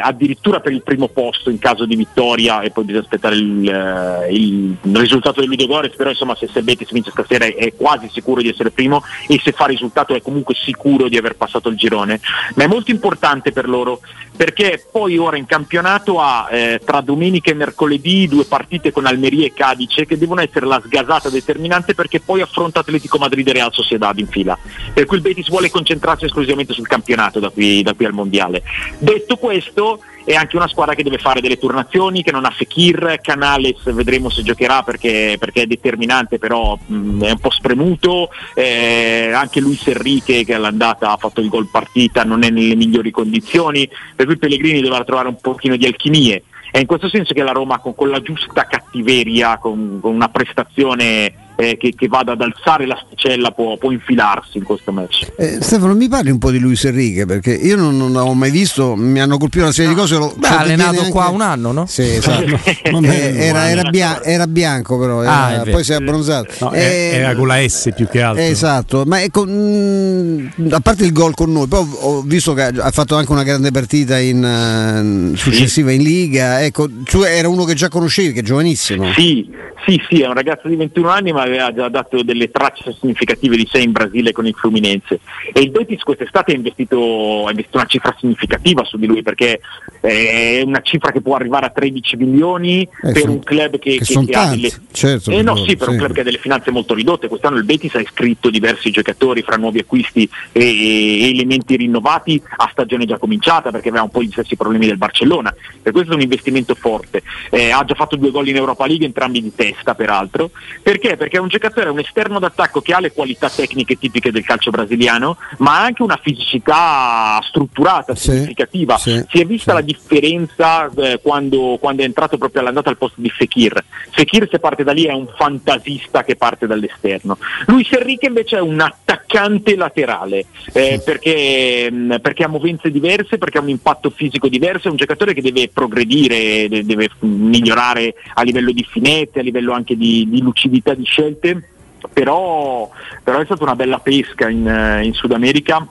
addirittura 0.00 0.60
per 0.60 0.72
il 0.72 0.82
primo 0.82 1.08
posto 1.08 1.50
in 1.50 1.58
caso 1.58 1.86
di 1.86 1.96
vittoria 1.96 2.60
e 2.60 2.70
poi 2.70 2.84
bisogna 2.84 3.04
aspettare 3.04 3.34
il, 3.36 4.28
il 4.30 4.50
il 4.82 4.96
risultato 4.96 5.40
del 5.40 5.48
Ludo 5.48 5.66
Gores, 5.66 5.94
però 5.94 6.10
insomma 6.10 6.34
se, 6.34 6.48
se 6.48 6.62
Betis 6.62 6.90
vince 6.92 7.10
stasera 7.10 7.44
è, 7.44 7.54
è, 7.54 7.74
quasi 7.74 8.08
sicuro 8.10 8.40
di 8.40 8.48
essere 8.48 8.70
primo 8.70 9.02
e 9.26 9.40
se 9.42 9.52
fa 9.52 9.66
risultato 9.66 10.14
è 10.14 10.22
comunque 10.22 10.54
sicuro 10.54 11.08
di 11.08 11.16
aver 11.16 11.36
passato 11.36 11.68
il 11.68 11.76
girone. 11.76 12.20
Ma 12.54 12.64
è 12.64 12.66
molto 12.66 12.90
importante 12.90 13.52
per 13.52 13.68
loro 13.68 14.00
perché 14.36 14.82
poi 14.90 15.18
ora 15.18 15.36
in 15.36 15.44
campionato 15.44 16.18
ha 16.18 16.48
eh, 16.50 16.80
tra 16.82 17.02
domenica 17.02 17.50
e 17.50 17.54
mercoledì 17.54 18.26
due 18.26 18.44
partite 18.44 18.90
con 18.90 19.04
Almeria 19.04 19.44
e 19.44 19.52
Cadice 19.52 20.06
che 20.06 20.16
devono 20.16 20.40
essere 20.40 20.64
la 20.64 20.80
sgasata 20.82 21.19
rinnovata, 21.20 21.28
determinante 21.28 21.94
perché 21.94 22.20
poi 22.20 22.40
affronta 22.40 22.80
Atletico 22.80 23.18
Madrid 23.18 23.46
e 23.46 23.52
Real 23.52 23.72
Sociedad 23.72 24.18
in 24.18 24.26
fila. 24.26 24.58
Per 24.92 25.04
cui 25.04 25.18
il 25.18 25.22
Betis 25.22 25.48
vuole 25.48 25.70
concentrarsi 25.70 26.24
esclusivamente 26.24 26.72
sul 26.72 26.88
campionato 26.88 27.38
da 27.38 27.50
qui, 27.50 27.82
da 27.82 27.92
qui 27.92 28.06
al 28.06 28.12
Mondiale. 28.12 28.62
Detto 28.98 29.36
questo, 29.36 30.00
è 30.24 30.34
anche 30.34 30.56
una 30.56 30.68
squadra 30.68 30.94
che 30.94 31.02
deve 31.02 31.18
fare 31.18 31.40
delle 31.40 31.58
turnazioni, 31.58 32.22
che 32.22 32.32
non 32.32 32.44
ha 32.44 32.50
Fekir, 32.50 33.18
Canales 33.20 33.92
vedremo 33.92 34.30
se 34.30 34.42
giocherà 34.42 34.82
perché, 34.82 35.36
perché 35.38 35.62
è 35.62 35.66
determinante, 35.66 36.38
però 36.38 36.76
mh, 36.76 37.22
è 37.24 37.30
un 37.30 37.38
po' 37.38 37.50
spremuto, 37.50 38.30
eh, 38.54 39.30
anche 39.34 39.60
Luis 39.60 39.86
Enrique 39.86 40.44
che 40.44 40.54
all'andata 40.54 41.12
ha 41.12 41.16
fatto 41.16 41.40
il 41.40 41.48
gol 41.48 41.68
partita, 41.70 42.24
non 42.24 42.42
è 42.42 42.50
nelle 42.50 42.76
migliori 42.76 43.10
condizioni, 43.10 43.88
per 44.14 44.26
cui 44.26 44.38
Pellegrini 44.38 44.80
dovrà 44.80 45.04
trovare 45.04 45.28
un 45.28 45.40
pochino 45.40 45.76
di 45.76 45.86
alchimie. 45.86 46.42
È 46.70 46.78
in 46.78 46.86
questo 46.86 47.08
senso 47.08 47.34
che 47.34 47.42
la 47.42 47.52
Roma 47.52 47.78
con, 47.78 47.94
con 47.94 48.10
la 48.10 48.20
giusta 48.20 48.64
cattiveria, 48.64 49.58
con, 49.58 49.98
con 50.00 50.14
una 50.14 50.28
prestazione 50.28 51.48
eh, 51.60 51.76
che, 51.76 51.92
che, 51.94 52.08
vada 52.08 52.32
ad 52.32 52.40
alzare 52.40 52.86
l'asticella 52.86 53.50
può, 53.50 53.76
può 53.76 53.90
infilarsi 53.90 54.56
in 54.56 54.64
questo 54.64 54.92
match. 54.92 55.30
Eh, 55.36 55.58
Stefano, 55.60 55.94
mi 55.94 56.08
parli 56.08 56.30
un 56.30 56.38
po' 56.38 56.50
di 56.50 56.58
Luis 56.58 56.84
Enrique 56.84 57.26
perché 57.26 57.52
io 57.52 57.76
non, 57.76 57.96
non 57.96 58.16
ho 58.16 58.32
mai 58.32 58.50
visto, 58.50 58.96
mi 58.96 59.20
hanno 59.20 59.36
colpito 59.36 59.64
una 59.64 59.72
serie 59.72 59.90
no. 59.90 59.96
di 59.96 60.00
cose. 60.00 60.16
Lo, 60.16 60.34
Beh, 60.36 60.48
ha 60.48 60.58
allenato 60.60 61.00
anche... 61.00 61.10
qua 61.10 61.28
un 61.28 61.42
anno, 61.42 61.72
no? 61.72 61.86
Sì, 61.86 62.02
esatto. 62.02 62.58
eh, 63.02 63.34
era, 63.36 63.68
era, 63.68 63.90
bia- 63.90 64.22
era, 64.22 64.46
bianco, 64.46 64.98
però 64.98 65.20
ah, 65.20 65.52
era, 65.52 65.70
poi 65.70 65.84
si 65.84 65.92
è 65.92 65.96
abbronzato. 65.96 66.52
No, 66.60 66.72
eh, 66.72 67.10
era 67.12 67.34
con 67.34 67.46
la 67.46 67.68
S 67.68 67.90
più 67.94 68.08
che 68.08 68.22
altro. 68.22 68.42
Esatto, 68.42 69.04
ma 69.04 69.18
con, 69.30 69.48
mh, 69.50 70.52
mm, 70.62 70.72
a 70.72 70.80
parte 70.80 71.04
il 71.04 71.12
gol 71.12 71.34
con 71.34 71.52
noi, 71.52 71.66
poi 71.68 71.86
ho 72.00 72.22
visto 72.22 72.54
che 72.54 72.62
ha 72.62 72.90
fatto 72.90 73.16
anche 73.16 73.32
una 73.32 73.42
grande 73.42 73.70
partita 73.70 74.18
in, 74.18 75.32
uh, 75.32 75.36
successiva 75.36 75.92
in 75.92 76.02
Liga. 76.02 76.62
Ecco, 76.62 76.88
cioè 77.04 77.36
era 77.36 77.48
uno 77.48 77.64
che 77.64 77.74
già 77.74 77.88
conoscevi, 77.88 78.32
che 78.32 78.40
è 78.40 78.42
giovanissimo. 78.42 79.12
Sì, 79.12 79.46
sì, 79.86 80.00
sì, 80.08 80.20
è 80.20 80.26
un 80.26 80.34
ragazzo 80.34 80.68
di 80.68 80.76
21 80.76 81.08
anni, 81.08 81.32
ma 81.32 81.44
aveva 81.50 81.72
già 81.72 81.88
dato 81.88 82.22
delle 82.22 82.50
tracce 82.50 82.94
significative 82.98 83.56
di 83.56 83.68
sé 83.70 83.80
in 83.80 83.92
Brasile 83.92 84.32
con 84.32 84.46
il 84.46 84.54
Fluminense. 84.54 85.20
E 85.52 85.60
il 85.60 85.70
Betis 85.70 86.02
quest'estate 86.02 86.52
ha 86.52 86.56
investito, 86.56 87.46
ha 87.46 87.50
investito 87.50 87.78
una 87.78 87.86
cifra 87.86 88.14
significativa 88.18 88.84
su 88.84 88.96
di 88.96 89.06
lui 89.06 89.22
perché 89.22 89.60
è 90.00 90.62
una 90.64 90.80
cifra 90.80 91.12
che 91.12 91.20
può 91.20 91.34
arrivare 91.34 91.66
a 91.66 91.70
13 91.70 92.16
milioni 92.16 92.88
eh, 93.02 93.12
per 93.12 93.28
un 93.28 93.40
club 93.40 93.78
che, 93.78 93.98
che, 93.98 94.04
che, 94.04 94.24
che 94.24 94.32
ha 94.32 94.46
delle, 94.48 94.70
certo, 94.92 95.30
eh, 95.30 95.42
no, 95.42 95.56
sì, 95.56 95.76
per 95.76 95.88
sì. 95.88 95.92
un 95.92 95.98
club 95.98 96.12
che 96.12 96.20
ha 96.20 96.24
delle 96.24 96.38
finanze 96.38 96.70
molto 96.70 96.94
ridotte. 96.94 97.28
Quest'anno 97.28 97.56
il 97.56 97.64
Betis 97.64 97.94
ha 97.94 98.00
iscritto 98.00 98.50
diversi 98.50 98.90
giocatori 98.90 99.42
fra 99.42 99.56
nuovi 99.56 99.80
acquisti 99.80 100.28
e, 100.52 100.62
e 100.62 101.28
elementi 101.30 101.76
rinnovati 101.76 102.40
a 102.56 102.68
stagione 102.70 103.04
già 103.04 103.18
cominciata 103.18 103.70
perché 103.70 103.88
aveva 103.88 104.04
un 104.04 104.10
po' 104.10 104.22
gli 104.22 104.30
stessi 104.30 104.56
problemi 104.56 104.86
del 104.86 104.96
Barcellona. 104.96 105.54
Per 105.82 105.92
questo 105.92 106.12
è 106.12 106.14
un 106.14 106.22
investimento 106.22 106.74
forte. 106.74 107.22
Eh, 107.50 107.70
ha 107.70 107.84
già 107.84 107.94
fatto 107.94 108.16
due 108.16 108.30
gol 108.30 108.48
in 108.48 108.56
Europa 108.56 108.86
League, 108.86 109.04
entrambi 109.04 109.42
di 109.42 109.52
testa 109.54 109.94
peraltro. 109.94 110.50
Perché? 110.82 111.16
Perché 111.16 111.38
un 111.40 111.48
giocatore, 111.48 111.90
un 111.90 111.98
esterno 111.98 112.38
d'attacco 112.38 112.80
che 112.80 112.92
ha 112.92 113.00
le 113.00 113.12
qualità 113.12 113.48
tecniche 113.48 113.98
tipiche 113.98 114.30
del 114.30 114.44
calcio 114.44 114.70
brasiliano, 114.70 115.36
ma 115.58 115.78
ha 115.78 115.84
anche 115.84 116.02
una 116.02 116.18
fisicità 116.20 117.40
strutturata, 117.42 118.14
sì, 118.14 118.30
significativa. 118.30 118.98
Sì, 118.98 119.24
si 119.28 119.40
è 119.40 119.44
vista 119.44 119.72
sì. 119.72 119.76
la 119.76 119.84
differenza 119.84 120.90
eh, 120.96 121.20
quando, 121.22 121.78
quando, 121.80 122.02
è 122.02 122.04
entrato 122.04 122.38
proprio 122.38 122.60
all'andata 122.62 122.90
al 122.90 122.96
posto 122.96 123.20
di 123.20 123.30
Fekir. 123.30 123.82
Fekir 124.10 124.48
se 124.50 124.58
parte 124.58 124.84
da 124.84 124.92
lì 124.92 125.04
è 125.04 125.12
un 125.12 125.28
fantasista 125.36 126.24
che 126.24 126.36
parte 126.36 126.66
dall'esterno. 126.66 127.38
Luis 127.66 127.90
Enrique 127.92 128.28
invece 128.28 128.56
è 128.56 128.60
un 128.60 128.80
attaccante 128.80 129.76
laterale 129.76 130.46
eh, 130.72 131.00
perché, 131.04 131.90
mh, 131.90 132.20
perché, 132.20 132.44
ha 132.44 132.48
movenze 132.48 132.90
diverse, 132.90 133.38
perché 133.38 133.58
ha 133.58 133.62
un 133.62 133.68
impatto 133.68 134.10
fisico 134.10 134.48
diverso, 134.48 134.88
è 134.88 134.90
un 134.90 134.96
giocatore 134.96 135.34
che 135.34 135.42
deve 135.42 135.68
progredire, 135.68 136.68
deve, 136.68 136.84
deve 136.84 137.10
migliorare 137.20 138.14
a 138.34 138.42
livello 138.42 138.72
di 138.72 138.86
finette, 138.88 139.40
a 139.40 139.42
livello 139.42 139.72
anche 139.72 139.96
di, 139.96 140.26
di 140.28 140.40
lucidità 140.40 140.94
di 140.94 141.04
scelte. 141.20 141.68
Però, 142.12 142.90
però, 143.22 143.40
è 143.40 143.44
stata 143.44 143.62
una 143.62 143.76
bella 143.76 143.98
pesca 143.98 144.48
in, 144.48 145.00
in 145.02 145.12
Sud 145.12 145.32
America 145.32 145.86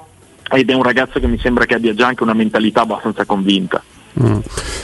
ed 0.51 0.69
è 0.69 0.73
un 0.73 0.81
ragazzo 0.81 1.19
che 1.19 1.27
mi 1.27 1.37
sembra 1.37 1.65
che 1.65 1.75
abbia 1.75 1.93
già 1.93 2.07
anche 2.07 2.23
una 2.23 2.33
mentalità 2.33 2.81
abbastanza 2.81 3.25
convinta. 3.25 3.81
Mm. 4.19 4.39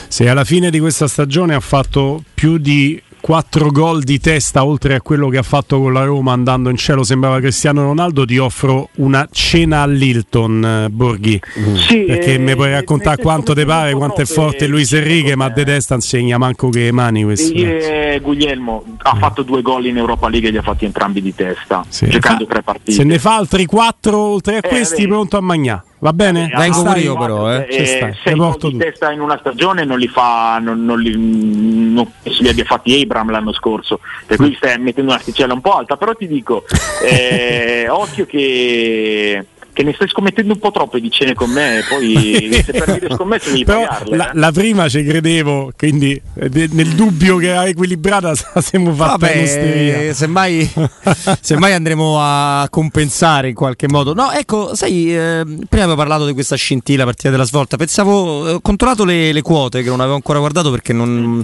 Se 0.08 0.28
alla 0.28 0.44
fine 0.44 0.70
di 0.70 0.78
questa 0.78 1.08
stagione 1.08 1.54
ha 1.54 1.60
fatto 1.60 2.22
più 2.32 2.58
di 2.58 3.00
4 3.26 3.72
gol 3.72 4.04
di 4.04 4.20
testa 4.20 4.64
oltre 4.64 4.94
a 4.94 5.00
quello 5.00 5.28
che 5.28 5.38
ha 5.38 5.42
fatto 5.42 5.80
con 5.80 5.92
la 5.92 6.04
Roma 6.04 6.30
andando 6.30 6.70
in 6.70 6.76
cielo 6.76 7.02
sembrava 7.02 7.40
Cristiano 7.40 7.82
Ronaldo 7.82 8.24
ti 8.24 8.38
offro 8.38 8.90
una 8.98 9.26
cena 9.32 9.80
all'Hilton 9.80 10.84
eh, 10.84 10.90
Borghi. 10.90 11.40
Sì, 11.74 12.02
perché 12.02 12.34
eh, 12.34 12.38
mi 12.38 12.54
puoi 12.54 12.70
raccontare 12.70 13.20
quanto 13.20 13.52
te 13.52 13.64
pare 13.64 13.94
quanto 13.94 14.20
è 14.20 14.24
forte 14.24 14.68
Luis 14.68 14.92
Enrique 14.92 15.34
ma 15.34 15.48
de 15.48 15.64
testa 15.64 15.94
non 15.94 16.04
segna 16.04 16.38
manco 16.38 16.68
che 16.68 16.92
mani 16.92 17.24
questo 17.24 17.52
eh, 17.52 18.20
Guglielmo 18.22 18.84
ha 18.98 19.16
fatto 19.16 19.42
due 19.42 19.60
gol 19.60 19.86
in 19.86 19.96
Europa 19.96 20.28
League 20.28 20.48
e 20.48 20.52
li 20.52 20.58
ha 20.58 20.62
fatti 20.62 20.84
entrambi 20.84 21.20
di 21.20 21.34
testa 21.34 21.84
sì. 21.88 22.06
giocando 22.06 22.46
tre 22.46 22.62
partite. 22.62 22.92
se 22.92 23.02
ne 23.02 23.18
fa 23.18 23.34
altri 23.34 23.66
4 23.66 24.16
oltre 24.16 24.58
a 24.58 24.60
questi 24.60 25.02
eh, 25.02 25.08
pronto 25.08 25.36
a 25.36 25.40
magnà 25.40 25.82
Va 25.98 26.12
bene? 26.12 26.50
Eh, 26.52 26.56
Vengo 26.56 26.82
pure 26.82 27.00
io 27.00 27.16
però, 27.16 27.52
eh. 27.52 27.66
eh 27.70 28.14
sei 28.22 28.34
gol 28.34 28.56
di 28.58 28.76
testa 28.76 29.12
in 29.12 29.20
una 29.20 29.38
stagione 29.38 29.84
non 29.84 29.98
li 29.98 30.08
fa, 30.08 30.58
non, 30.58 30.84
non 30.84 31.00
li, 31.00 31.14
non 31.16 32.10
penso 32.22 32.42
li 32.42 32.48
abbia 32.48 32.64
fatti 32.64 33.00
Abram 33.00 33.30
l'anno 33.30 33.52
scorso, 33.52 34.00
per 34.26 34.36
cui 34.36 34.54
stai 34.54 34.78
mettendo 34.78 35.12
una 35.12 35.20
sticella 35.20 35.54
un 35.54 35.62
po' 35.62 35.72
alta, 35.72 35.96
però 35.96 36.12
ti 36.14 36.26
dico, 36.26 36.64
eh, 37.02 37.86
occhio 37.88 38.26
che 38.26 39.46
che 39.76 39.82
ne 39.82 39.92
stai 39.92 40.08
scommettendo 40.08 40.54
un 40.54 40.58
po' 40.58 40.70
troppe 40.70 41.00
di 41.00 41.10
cene 41.10 41.34
con 41.34 41.50
me, 41.50 41.84
poi 41.86 42.48
se 42.64 42.72
perdi 42.72 43.06
le 43.06 43.14
scommesse 43.14 43.50
devi 43.50 43.64
Però 43.64 43.82
pagarle. 43.82 44.16
La, 44.16 44.30
eh. 44.30 44.38
la, 44.38 44.50
prima 44.50 44.88
ci 44.88 45.04
credevo, 45.04 45.70
quindi 45.76 46.18
eh, 46.36 46.68
nel 46.72 46.94
dubbio 46.94 47.36
che 47.36 47.48
era 47.48 47.66
equilibrata 47.66 48.32
siamo 48.62 48.94
fatti 48.94 49.20
Vabbè, 49.26 50.12
semmai, 50.14 50.66
semmai 51.42 51.74
andremo 51.74 52.16
a 52.18 52.66
compensare 52.70 53.50
in 53.50 53.54
qualche 53.54 53.86
modo. 53.86 54.14
No, 54.14 54.30
ecco, 54.32 54.74
sai, 54.74 55.14
eh, 55.14 55.42
prima 55.44 55.84
avevo 55.84 55.94
parlato 55.94 56.24
di 56.24 56.32
questa 56.32 56.56
scintilla 56.56 57.04
partita 57.04 57.28
della 57.28 57.44
svolta, 57.44 57.76
pensavo, 57.76 58.48
ho 58.52 58.60
controllato 58.62 59.04
le, 59.04 59.30
le 59.30 59.42
quote 59.42 59.82
che 59.82 59.90
non 59.90 60.00
avevo 60.00 60.14
ancora 60.14 60.38
guardato 60.38 60.70
perché 60.70 60.94
non, 60.94 61.42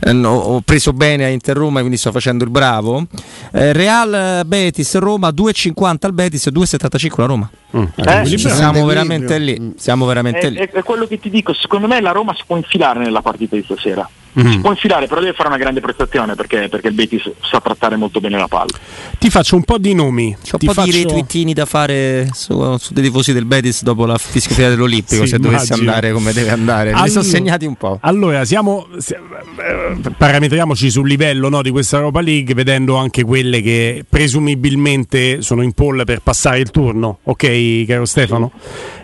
eh, 0.00 0.12
no, 0.12 0.34
ho 0.34 0.60
preso 0.60 0.92
bene 0.92 1.24
a 1.24 1.28
Inter 1.28 1.56
Roma, 1.56 1.78
quindi 1.78 1.96
sto 1.96 2.12
facendo 2.12 2.44
il 2.44 2.50
bravo. 2.50 3.06
Eh, 3.52 3.72
Real 3.72 4.42
Betis 4.44 4.98
Roma 4.98 5.30
2,50 5.30 5.96
al 6.00 6.12
Betis 6.12 6.46
e 6.46 6.50
2,75 6.50 7.08
la 7.16 7.24
Roma. 7.26 7.50
Mm. 7.76 7.84
Eh, 7.94 8.38
siamo 8.38 8.84
veramente 8.84 9.38
lì. 9.38 9.74
Siamo 9.76 10.06
veramente 10.06 10.40
è, 10.40 10.50
lì. 10.50 10.56
è, 10.56 10.70
è 10.70 10.82
quello 10.82 11.06
che 11.06 11.18
ti 11.18 11.30
dico, 11.30 11.52
secondo 11.54 11.86
me 11.86 12.00
la 12.00 12.12
Roma 12.12 12.34
si 12.34 12.42
può 12.46 12.56
infilare 12.56 13.00
nella 13.00 13.22
partita 13.22 13.56
di 13.56 13.62
stasera. 13.62 14.08
Mm. 14.38 14.50
Si 14.50 14.58
può 14.60 14.70
infilare, 14.70 15.06
però 15.08 15.20
deve 15.20 15.32
fare 15.32 15.48
una 15.48 15.58
grande 15.58 15.80
prestazione 15.80 16.36
perché, 16.36 16.68
perché 16.68 16.86
il 16.88 16.94
Betis 16.94 17.28
sa 17.42 17.60
trattare 17.60 17.96
molto 17.96 18.20
bene 18.20 18.38
la 18.38 18.46
palla. 18.46 18.70
Ti 19.18 19.28
faccio 19.28 19.56
un 19.56 19.64
po' 19.64 19.76
di 19.78 19.92
nomi. 19.92 20.36
C'ho 20.48 20.56
Ti 20.56 20.66
un 20.66 20.72
po' 20.74 20.80
faccio... 20.82 20.90
di 20.96 21.02
retweetini 21.02 21.52
da 21.52 21.66
fare 21.66 22.28
su, 22.32 22.76
su 22.78 22.92
dei 22.92 23.02
tifosi 23.04 23.32
del 23.32 23.44
Betis 23.44 23.82
dopo 23.82 24.06
la 24.06 24.16
fischia 24.18 24.68
dell'Olimpico, 24.68 25.22
Sì, 25.24 25.30
se 25.30 25.38
dovesse 25.38 25.72
immagino. 25.74 25.90
andare 25.90 26.12
come 26.12 26.32
deve 26.32 26.50
andare. 26.50 26.88
Allora- 26.90 27.04
Ne 27.04 27.10
sono 27.10 27.24
segnati 27.24 27.66
un 27.66 27.74
po'. 27.74 27.98
Allora, 28.02 28.44
siamo, 28.44 28.86
si- 28.98 29.14
eh, 29.14 30.10
parametriamoci 30.16 30.90
sul 30.90 31.08
livello 31.08 31.48
no, 31.48 31.60
di 31.62 31.70
questa 31.70 31.96
Europa 31.96 32.20
League, 32.20 32.54
vedendo 32.54 32.94
anche 32.96 33.24
quelle 33.24 33.60
che 33.62 34.04
presumibilmente 34.08 35.42
sono 35.42 35.62
in 35.62 35.72
poll 35.72 36.04
per 36.04 36.20
passare 36.20 36.60
il 36.60 36.70
turno, 36.70 37.18
ok, 37.24 37.84
caro 37.86 38.04
Stefano? 38.04 38.52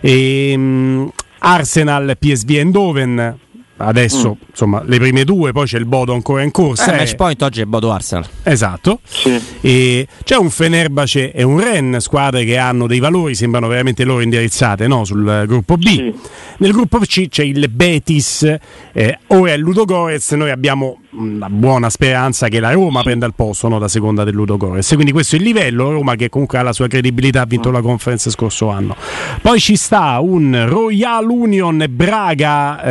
Ehm, 0.01 1.11
Arsenal, 1.41 2.17
PSV 2.19 2.51
Eindhoven. 2.51 3.39
Adesso, 3.79 4.39
insomma, 4.51 4.83
le 4.85 4.99
prime 4.99 5.25
due, 5.25 5.53
poi 5.53 5.67
c'è 5.67 5.79
il 5.79 5.85
Bodo 5.85 6.15
ancora 6.15 6.43
in 6.43 6.51
corsa. 6.51 6.93
Eh, 6.93 6.95
eh. 6.95 6.99
match 6.99 7.15
point 7.15 7.43
oggi 7.43 7.61
è 7.61 7.65
Bodo 7.65 7.93
Arsenal. 7.93 8.27
Esatto. 8.43 9.01
Sì. 9.05 9.39
E 9.61 10.07
c'è 10.25 10.37
un 10.37 10.51
Fenerbahce 10.51 11.33
e 11.33 11.43
un 11.43 11.61
Ren, 11.61 11.99
squadre 12.01 12.45
che 12.45 12.57
hanno 12.57 12.87
dei 12.87 13.01
valori, 13.01 13.35
sembrano 13.35 13.69
veramente 13.69 14.05
loro 14.05 14.23
indirizzate 14.23 14.87
no? 14.87 15.05
sul 15.05 15.45
gruppo 15.47 15.77
B. 15.77 15.87
Sì. 15.87 16.15
Nel 16.59 16.73
gruppo 16.73 16.99
C 17.01 17.29
c'è 17.29 17.43
il 17.43 17.69
Betis, 17.69 18.57
eh, 18.93 19.19
ora 19.29 19.51
è 19.51 19.55
il 19.55 19.61
Ludogorez, 19.61 20.33
noi 20.33 20.51
abbiamo 20.51 21.01
una 21.17 21.49
buona 21.49 21.89
speranza 21.91 22.49
che 22.49 22.61
la 22.61 22.73
Roma 22.73 23.03
prenda 23.03 23.27
il 23.27 23.35
posto 23.35 23.69
no? 23.69 23.79
da 23.79 23.89
seconda 23.89 24.25
del 24.25 24.35
Ludogorez. 24.35 24.93
Quindi 24.95 25.13
questo 25.13 25.37
è 25.37 25.39
il 25.39 25.45
livello, 25.45 25.91
Roma 25.93 26.15
che 26.15 26.29
comunque 26.29 26.59
ha 26.59 26.63
la 26.63 26.73
sua 26.73 26.87
credibilità, 26.89 27.43
ha 27.43 27.47
vinto 27.47 27.71
la 27.71 27.81
conferenza 27.81 28.31
scorso 28.31 28.69
anno. 28.71 28.97
Poi 29.41 29.59
ci 29.59 29.77
sta 29.77 30.19
un 30.21 30.65
Royal 30.69 31.29
Union 31.29 31.85
Braga 31.89 32.83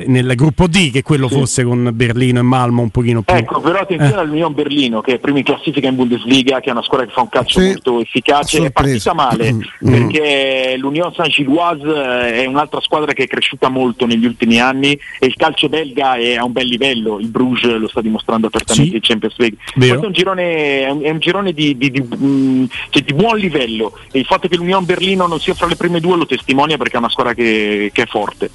eh, 0.00 0.04
nel 0.06 0.32
gruppo 0.34 0.66
D, 0.66 0.90
che 0.90 1.00
è 1.00 1.02
quello 1.02 1.28
forse 1.28 1.64
con 1.64 1.90
Berlino 1.94 2.38
e 2.40 2.42
Malmo 2.42 2.82
un 2.82 2.90
pochino 2.90 3.22
più... 3.22 3.34
Ecco, 3.34 3.60
però 3.60 3.80
attenzione 3.80 4.12
Eh. 4.14 4.18
al 4.24 4.30
Milan 4.30 4.54
Berlino 4.54 5.00
che 5.00 5.14
è 5.14 5.18
primo 5.18 5.38
in 5.38 5.44
classifica 5.44 5.88
in 5.88 5.94
Bundesliga, 5.96 6.60
che 6.60 6.68
è 6.68 6.72
una 6.72 6.82
squadra 6.82 7.06
che 7.06 7.12
fa 7.12 7.20
un 7.22 7.28
calcio 7.28 7.60
Sì. 7.60 7.66
molto 7.66 8.00
efficace. 8.00 8.64
È 8.64 8.70
partita 8.70 9.14
male 9.14 9.52
Mm. 9.52 9.60
perché 9.90 10.74
l'Union 10.78 11.12
Saint-Gilloise 11.12 11.86
eh, 11.86 12.42
è 12.42 12.46
un'altra 12.46 12.80
squadra 12.80 13.12
che 13.12 13.24
è 13.24 13.26
cresciuta 13.26 13.68
molto 13.68 14.06
negli 14.06 14.24
ultimi 14.26 14.60
anni 14.60 14.98
e 15.18 15.26
il 15.26 15.34
calcio 15.36 15.68
belga 15.68 16.14
è 16.16 16.34
a 16.36 16.44
un 16.44 16.52
bel 16.52 16.66
livello. 16.66 17.18
Il 17.18 17.28
Bruges 17.28 17.67
lo 17.76 17.88
sta 17.88 18.00
dimostrando 18.00 18.46
apertamente 18.46 18.90
Sì. 18.90 18.96
in 18.96 19.02
Champions 19.02 19.36
League. 19.38 19.58
Vero. 19.74 19.88
Questo 19.98 20.04
è 20.04 20.08
un 20.08 20.12
girone, 20.14 20.80
è 20.86 20.90
un, 20.90 21.02
è 21.02 21.10
un 21.10 21.18
girone 21.18 21.52
di, 21.52 21.76
di- 21.76 21.90
di, 21.90 22.02
mm, 22.02 22.64
cioè 22.90 23.02
di 23.02 23.12
buon 23.14 23.36
livello 23.38 23.92
e 24.10 24.18
il 24.20 24.24
fatto 24.24 24.48
che 24.48 24.56
l'Union 24.56 24.84
Berlino 24.84 25.26
non 25.26 25.40
sia 25.40 25.54
fra 25.54 25.66
le 25.66 25.76
prime 25.76 26.00
due 26.00 26.16
lo 26.16 26.26
testimonia 26.26 26.76
perché 26.76 26.96
è 26.96 26.98
una 26.98 27.08
squadra 27.10 27.34
che, 27.34 27.90
che 27.92 28.02
è 28.02 28.06
forte. 28.06 28.50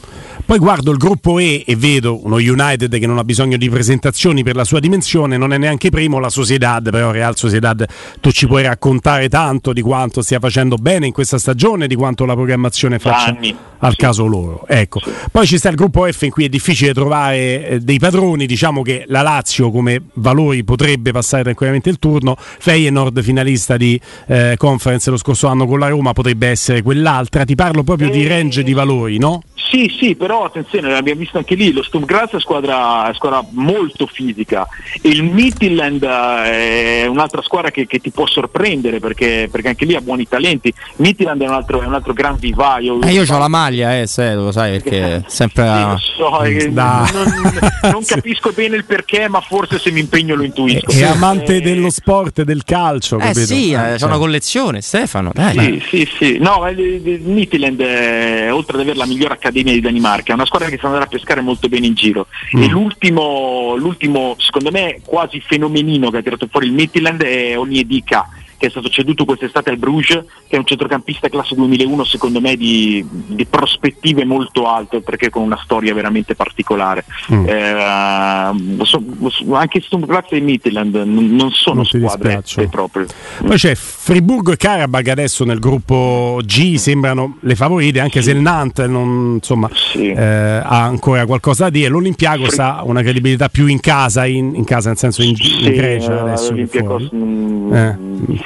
Poi 0.45 0.57
guardo 0.57 0.91
il 0.91 0.97
gruppo 0.97 1.39
E 1.39 1.63
e 1.65 1.75
vedo 1.75 2.19
uno 2.25 2.35
United 2.35 2.97
che 2.99 3.07
non 3.07 3.17
ha 3.17 3.23
bisogno 3.23 3.55
di 3.57 3.69
presentazioni 3.69 4.43
per 4.43 4.55
la 4.55 4.65
sua 4.65 4.79
dimensione, 4.79 5.37
non 5.37 5.53
è 5.53 5.57
neanche 5.57 5.89
primo, 5.89 6.19
la 6.19 6.29
Sociedad, 6.29 6.89
però 6.89 7.11
Real 7.11 7.37
Sociedad 7.37 7.85
tu 8.19 8.31
ci 8.31 8.45
puoi 8.47 8.63
raccontare 8.63 9.29
tanto 9.29 9.71
di 9.73 9.81
quanto 9.81 10.21
stia 10.21 10.39
facendo 10.39 10.75
bene 10.75 11.07
in 11.07 11.13
questa 11.13 11.37
stagione, 11.37 11.87
di 11.87 11.95
quanto 11.95 12.25
la 12.25 12.33
programmazione 12.33 12.99
faccia 12.99 13.27
Anni. 13.27 13.55
al 13.79 13.91
Sì. 13.91 13.97
caso 13.97 14.25
loro. 14.25 14.65
Ecco. 14.67 15.01
Poi 15.31 15.45
ci 15.47 15.57
sta 15.57 15.69
il 15.69 15.75
gruppo 15.75 16.05
F 16.11 16.21
in 16.23 16.29
cui 16.31 16.45
è 16.45 16.49
difficile 16.49 16.93
trovare 16.93 17.67
eh, 17.69 17.79
dei 17.79 17.99
padroni, 17.99 18.45
diciamo 18.45 18.81
che 18.81 19.02
la 19.07 19.21
Lazio 19.21 19.71
come 19.71 20.01
valori 20.15 20.63
potrebbe 20.63 21.11
passare 21.11 21.43
tranquillamente 21.43 21.89
il 21.89 21.99
turno, 21.99 22.35
Feyenoord 22.37 23.21
finalista 23.21 23.77
di 23.77 23.99
eh, 24.27 24.55
conference 24.57 25.09
lo 25.09 25.17
scorso 25.17 25.47
anno 25.47 25.65
con 25.65 25.79
la 25.79 25.87
Roma 25.87 26.13
potrebbe 26.13 26.47
essere 26.47 26.81
quell'altra, 26.81 27.45
ti 27.45 27.55
parlo 27.55 27.83
proprio 27.83 28.09
di 28.09 28.25
Eh, 28.25 28.27
range 28.27 28.63
di 28.63 28.73
valori, 28.73 29.17
no? 29.17 29.41
Sì, 29.73 29.91
sì, 29.99 30.15
però 30.15 30.45
attenzione, 30.45 30.93
abbiamo 30.93 31.21
visto 31.21 31.39
anche 31.39 31.55
lì, 31.55 31.71
lo 31.71 31.81
Sturm 31.81 32.05
Graz 32.05 32.33
è 32.33 32.39
squadra, 32.39 33.09
squadra 33.15 33.43
molto 33.53 34.05
fisica 34.05 34.67
e 35.01 35.09
il 35.09 35.23
Midtjylland 35.23 36.03
eh, 36.03 37.01
è 37.01 37.05
un'altra 37.07 37.41
squadra 37.41 37.71
che, 37.71 37.87
che 37.87 37.97
ti 37.97 38.11
può 38.11 38.27
sorprendere 38.27 38.99
perché, 38.99 39.47
perché 39.51 39.69
anche 39.69 39.85
lì 39.85 39.95
ha 39.95 40.01
buoni 40.01 40.27
talenti. 40.27 40.71
Midtjylland 40.97 41.41
è 41.41 41.47
un 41.47 41.53
altro, 41.53 41.81
è 41.81 41.87
un 41.87 41.95
altro 41.95 42.13
gran 42.13 42.35
vivaio. 42.35 43.01
Eh, 43.01 43.13
io 43.13 43.23
ho 43.27 43.37
la 43.39 43.47
maglia, 43.47 43.97
eh, 43.99 44.05
se, 44.05 44.35
lo 44.35 44.51
sai, 44.51 44.79
perché 44.79 45.23
sempre... 45.27 45.97
Sì, 45.97 46.11
so, 46.17 46.43
eh, 46.43 46.67
non, 46.69 47.07
non 47.81 48.03
capisco 48.05 48.51
bene 48.51 48.75
il 48.75 48.85
perché, 48.93 49.27
ma 49.27 49.41
forse 49.41 49.79
se 49.79 49.89
mi 49.89 50.01
impegno 50.01 50.35
lo 50.35 50.43
intuisco. 50.43 50.91
È 50.91 51.03
amante 51.03 51.55
Eh, 51.55 51.61
dello 51.61 51.89
sport 51.89 52.39
e 52.39 52.45
del 52.45 52.63
calcio, 52.63 53.17
Eh 53.17 53.21
capito? 53.21 53.45
sì, 53.45 53.71
eh, 53.71 53.77
c'è 53.77 53.97
cioè. 53.97 54.07
una 54.07 54.19
collezione, 54.19 54.81
Stefano, 54.81 55.31
dai. 55.33 55.81
Sì, 55.89 56.05
sì, 56.05 56.09
sì. 56.15 56.37
No, 56.37 56.67
il 56.69 57.21
Midtjylland, 57.23 57.79
eh, 57.79 58.51
oltre 58.51 58.75
ad 58.75 58.81
avere 58.83 58.97
la 58.97 59.07
migliore 59.07 59.33
accademia 59.33 59.73
di 59.73 59.81
Danimarca, 59.81 60.31
è 60.33 60.35
una 60.35 60.45
squadra 60.45 60.69
che 60.69 60.77
sa 60.79 60.85
andare 60.85 61.05
a 61.05 61.07
pescare 61.07 61.41
molto 61.41 61.69
bene 61.69 61.87
in 61.87 61.95
giro. 61.95 62.27
Mm. 62.55 62.61
E 62.61 62.67
l'ultimo, 62.67 63.73
l'ultimo, 63.77 64.35
secondo 64.37 64.69
me, 64.69 64.99
quasi 65.03 65.41
fenomenino 65.43 66.11
che 66.11 66.17
ha 66.17 66.21
tirato 66.21 66.47
fuori 66.51 66.67
il 66.67 66.73
Midtjylland 66.73 67.23
è 67.23 67.57
Onyedika 67.57 68.29
che 68.63 68.69
è 68.69 68.71
stato 68.71 68.87
ceduto 68.87 69.25
quest'estate 69.25 69.71
al 69.71 69.77
Bruges, 69.77 70.23
che 70.47 70.55
è 70.55 70.57
un 70.57 70.65
centrocampista 70.65 71.27
classe 71.27 71.53
2001 71.53 72.05
secondo 72.05 72.39
me 72.39 72.55
di, 72.55 73.05
di 73.09 73.45
prospettive 73.45 74.23
molto 74.23 74.69
alte 74.69 75.01
perché 75.01 75.29
con 75.29 75.43
una 75.43 75.59
storia 75.61 75.93
veramente 75.93 76.33
particolare. 76.33 77.03
Mm. 77.33 77.45
Eh, 77.45 78.85
so- 78.85 79.03
anche 79.51 79.81
Sturm 79.81 80.05
Graz 80.05 80.27
e 80.29 80.39
Midtjylland 80.39 80.95
non, 80.95 81.35
non 81.35 81.51
sono 81.51 81.75
Non 81.75 81.85
squadre 81.85 82.41
proprio. 82.69 83.05
Poi 83.45 83.57
c'è 83.57 83.75
Friburgo 83.75 84.53
e 84.53 84.57
Karabakh 84.57 85.09
adesso 85.09 85.43
nel 85.43 85.59
gruppo 85.59 86.39
G 86.45 86.75
sembrano 86.75 87.39
le 87.41 87.55
favorite, 87.55 87.99
anche 87.99 88.21
se 88.21 88.31
il 88.31 88.39
Nantes 88.39 88.87
non, 88.87 89.33
insomma, 89.35 89.69
Sì. 89.73 90.07
eh, 90.07 90.23
ha 90.23 90.83
ancora 90.83 91.25
qualcosa 91.25 91.65
da 91.65 91.69
dire. 91.69 91.89
L'Olimpiakos 91.89 92.59
ha 92.59 92.81
una 92.85 93.01
credibilità 93.01 93.49
più 93.49 93.67
in 93.67 93.81
casa, 93.81 94.25
in, 94.25 94.55
in 94.55 94.63
casa 94.63 94.87
nel 94.87 94.97
senso 94.97 95.21
in, 95.21 95.31
in 95.31 95.35
Sì, 95.35 95.71
Grecia 95.73 96.15
eh, 96.15 96.19
adesso 96.19 96.53
Eh, 96.53 97.95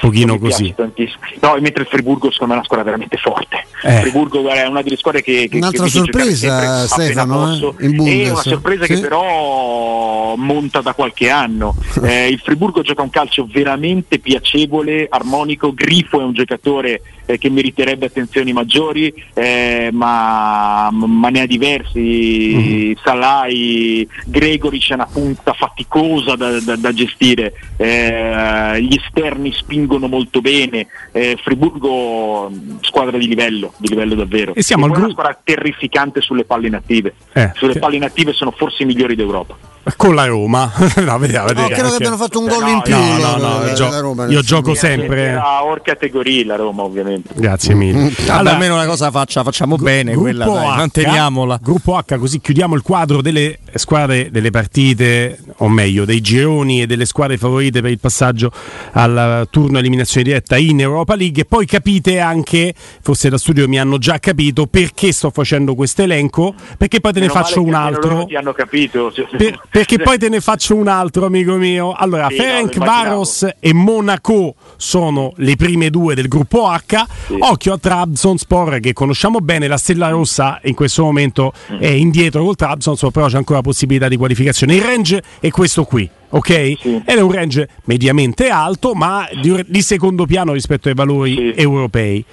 pochino 0.10 0.38
così. 0.40 0.74
tantissimo. 0.76 1.20
No, 1.42 1.58
mentre 1.60 1.84
il 1.84 1.88
Friburgo 1.90 2.32
secondo 2.32 2.46
me 2.48 2.52
è 2.54 2.56
una 2.58 2.64
squadra 2.64 2.84
veramente 2.86 3.18
forte. 3.18 3.66
Eh. 3.84 3.94
Il 3.94 4.02
Friburgo 4.02 4.48
è 4.50 4.66
una 4.66 4.82
delle 4.82 4.98
squadre 4.98 5.22
che, 5.22 5.48
che 5.50 5.58
Un'altra 5.58 5.84
che 5.86 5.90
sorpresa, 5.90 6.36
sempre 6.36 6.66
appena 6.66 6.88
Stefano, 6.88 7.76
eh, 7.80 7.90
Bundes. 7.90 8.28
È 8.28 8.32
una 8.32 8.42
sorpresa 8.42 8.86
Sì. 8.86 8.94
che 8.94 9.00
però 9.00 10.36
monta 10.36 10.82
da 10.82 10.94
qualche 10.94 11.30
anno. 11.30 11.76
Eh, 12.08 12.28
il 12.30 12.40
Friburgo 12.40 12.82
gioca 12.84 13.02
un 13.02 13.10
calcio 13.10 13.48
veramente 13.52 14.20
piacevole, 14.20 15.08
armonico. 15.10 15.74
Grifo 15.74 16.22
è 16.22 16.24
un 16.24 16.32
giocatore 16.34 17.02
eh, 17.26 17.38
che 17.38 17.50
meriterebbe 17.50 18.06
attenzioni 18.06 18.54
maggiori, 18.54 19.12
eh, 19.34 19.90
ma, 19.92 20.90
ma 20.92 21.30
ne 21.30 21.42
ha 21.42 21.46
diversi. 21.46 22.96
Salai, 23.04 24.08
Gregori 24.26 24.80
c'è 24.80 24.94
una 24.94 25.08
punta 25.12 25.54
faticosa 25.54 26.36
da, 26.36 26.60
da- 26.62 26.76
da 26.78 26.94
gestire, 26.94 27.54
eh, 27.78 28.82
gli 28.82 28.96
esterni 28.96 29.52
spingono 29.88 30.08
molto 30.08 30.42
bene, 30.42 30.88
eh, 31.14 31.38
Friburgo 31.42 32.52
squadra 32.82 33.18
di 33.18 33.28
livello, 33.28 33.74
di 33.78 33.88
livello 33.88 34.16
davvero. 34.16 34.54
E 34.54 34.62
siamo 34.62 34.84
E 34.84 34.88
al 34.88 34.92
poi 34.92 35.00
gru- 35.02 35.12
una 35.14 35.22
squadra 35.24 35.42
terrificante 35.44 36.20
sulle 36.22 36.44
palle 36.44 36.68
inattive. 36.68 37.14
Eh, 37.34 37.52
sulle 37.56 37.74
che- 37.74 37.80
palle 37.80 37.96
inattive 37.96 38.34
sono 38.34 38.52
forse 38.52 38.84
i 38.84 38.86
migliori 38.86 39.16
d'Europa. 39.16 39.58
Con 39.96 40.16
la 40.16 40.26
Roma, 40.26 40.72
no, 40.78 41.18
vediamo, 41.18 41.18
No, 41.18 41.18
vediamo, 41.20 41.68
credo 41.68 41.90
che 41.90 41.96
abbiano 41.96 42.18
fatto 42.18 42.40
un 42.40 42.48
Eh, 42.48 42.50
gol 42.50 42.62
no, 42.64 42.70
in 42.70 42.82
più. 42.82 42.96
no, 42.96 43.18
no, 43.18 43.38
no, 43.38 43.64
la- 43.64 43.74
gio- 43.74 44.00
Roma, 44.02 44.26
io 44.28 44.42
gioco 44.42 44.74
sempre. 44.74 45.22
Era 45.28 45.64
or 45.64 45.82
categoria 45.82 46.46
la 46.46 46.56
Roma 46.56 46.84
ovviamente. 46.84 47.30
Grazie 47.36 47.74
mille. 47.74 48.12
Vabbè, 48.26 48.50
almeno 48.50 48.74
una 48.76 48.86
cosa 48.86 49.10
faccia, 49.12 49.44
facciamo 49.44 49.76
bene, 49.78 50.12
Gruppo 50.12 50.22
quella, 50.24 50.46
dai, 50.46 50.66
H, 50.66 50.76
manteniamola. 50.76 51.60
Gruppo 51.62 51.96
H, 51.98 52.18
così 52.18 52.40
chiudiamo 52.42 52.76
il 52.76 52.82
quadro 52.82 53.22
delle 53.22 53.60
squadre, 53.76 54.30
delle 54.32 54.50
partite, 54.52 55.40
o 55.58 55.70
meglio, 55.70 56.06
dei 56.06 56.22
gironi 56.22 56.82
e 56.82 56.86
delle 56.88 57.06
squadre 57.06 57.38
favorite 57.38 57.82
per 57.82 57.92
il 57.92 58.00
passaggio 58.00 58.52
al 58.92 59.48
turno 59.50 59.78
eliminazione 59.80 60.26
diretta 60.26 60.58
in 60.58 60.80
Europa 60.82 61.16
League. 61.16 61.42
E 61.44 61.46
poi 61.46 61.66
capite 61.66 62.20
anche, 62.20 62.74
forse 63.02 63.30
da 63.30 63.38
studio 63.38 63.68
mi 63.68 63.80
hanno 63.80 63.98
già 63.98 64.20
capito, 64.20 64.68
perché 64.68 65.12
sto 65.12 65.30
facendo 65.30 65.76
questo 65.76 66.02
elenco, 66.02 66.54
perché 66.78 67.00
poi 67.00 67.14
te 67.14 67.20
ne 67.20 67.28
Meno 67.28 67.40
faccio 67.40 67.62
un 67.62 67.74
altro. 67.74 68.26
Ti 68.26 68.36
hanno 68.36 68.54
capito. 68.54 69.14
Per- 69.38 69.60
perché 69.78 69.98
poi 70.00 70.18
te 70.18 70.30
ne 70.30 70.42
faccio 70.42 70.76
un 70.76 70.88
altro, 70.88 71.26
amico 71.26 71.56
mio. 71.56 71.92
Allora, 71.94 72.28
Sì, 72.30 72.38
no, 72.38 72.42
Ferenc 72.44 72.76
immaginavo. 72.76 73.04
Varos 73.10 73.48
e 73.60 73.74
Monaco 73.74 74.56
sono 74.78 75.34
le 75.38 75.56
prime 75.56 75.90
due 75.90 76.16
del 76.16 76.28
gruppo 76.28 76.68
H. 76.68 77.06
Occhio 77.40 77.74
a 77.74 77.78
Trabzonspor 77.78 78.80
che 78.80 78.94
conosciamo 78.94 79.40
bene. 79.40 79.68
La 79.68 79.78
Stella 79.78 80.10
Rossa 80.10 80.60
in 80.64 80.74
questo 80.74 81.04
momento 81.04 81.54
Mm. 81.72 81.78
è 81.80 81.88
indietro 81.88 82.44
col 82.44 82.56
Trabzonspor, 82.56 83.12
però 83.12 83.28
c'è 83.28 83.38
ancora 83.38 83.62
possibilità 83.62 84.08
di 84.08 84.18
qualificazione. 84.18 84.76
Il 84.76 84.82
range 84.82 85.22
è 85.40 85.50
questo 85.50 85.84
qui. 85.84 86.10
Ok? 86.30 86.48
Sì. 86.82 87.02
Ed 87.06 87.18
è 87.18 87.22
un 87.22 87.32
range 87.32 87.70
mediamente 87.86 88.50
alto, 88.50 88.94
ma 88.94 89.28
di, 89.42 89.64
di 89.68 89.82
secondo 89.82 90.26
piano 90.26 90.54
rispetto 90.54 90.90
ai 90.90 90.94
valori 90.96 91.34
Sì. 91.34 91.54
europei. 91.62 92.26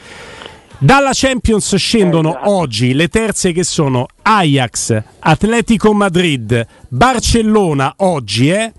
Dalla 0.85 1.13
Champions 1.15 1.77
scendono 1.77 2.35
Eh, 2.35 2.41
oggi 2.45 2.93
le 2.93 3.09
terze 3.09 3.53
che 3.53 3.65
sono 3.65 4.07
Ajax, 4.21 5.03
Atletico 5.21 5.95
Madrid, 5.95 6.67
Barcellona 6.89 7.95
oggi, 7.97 8.51
eh? 8.51 8.71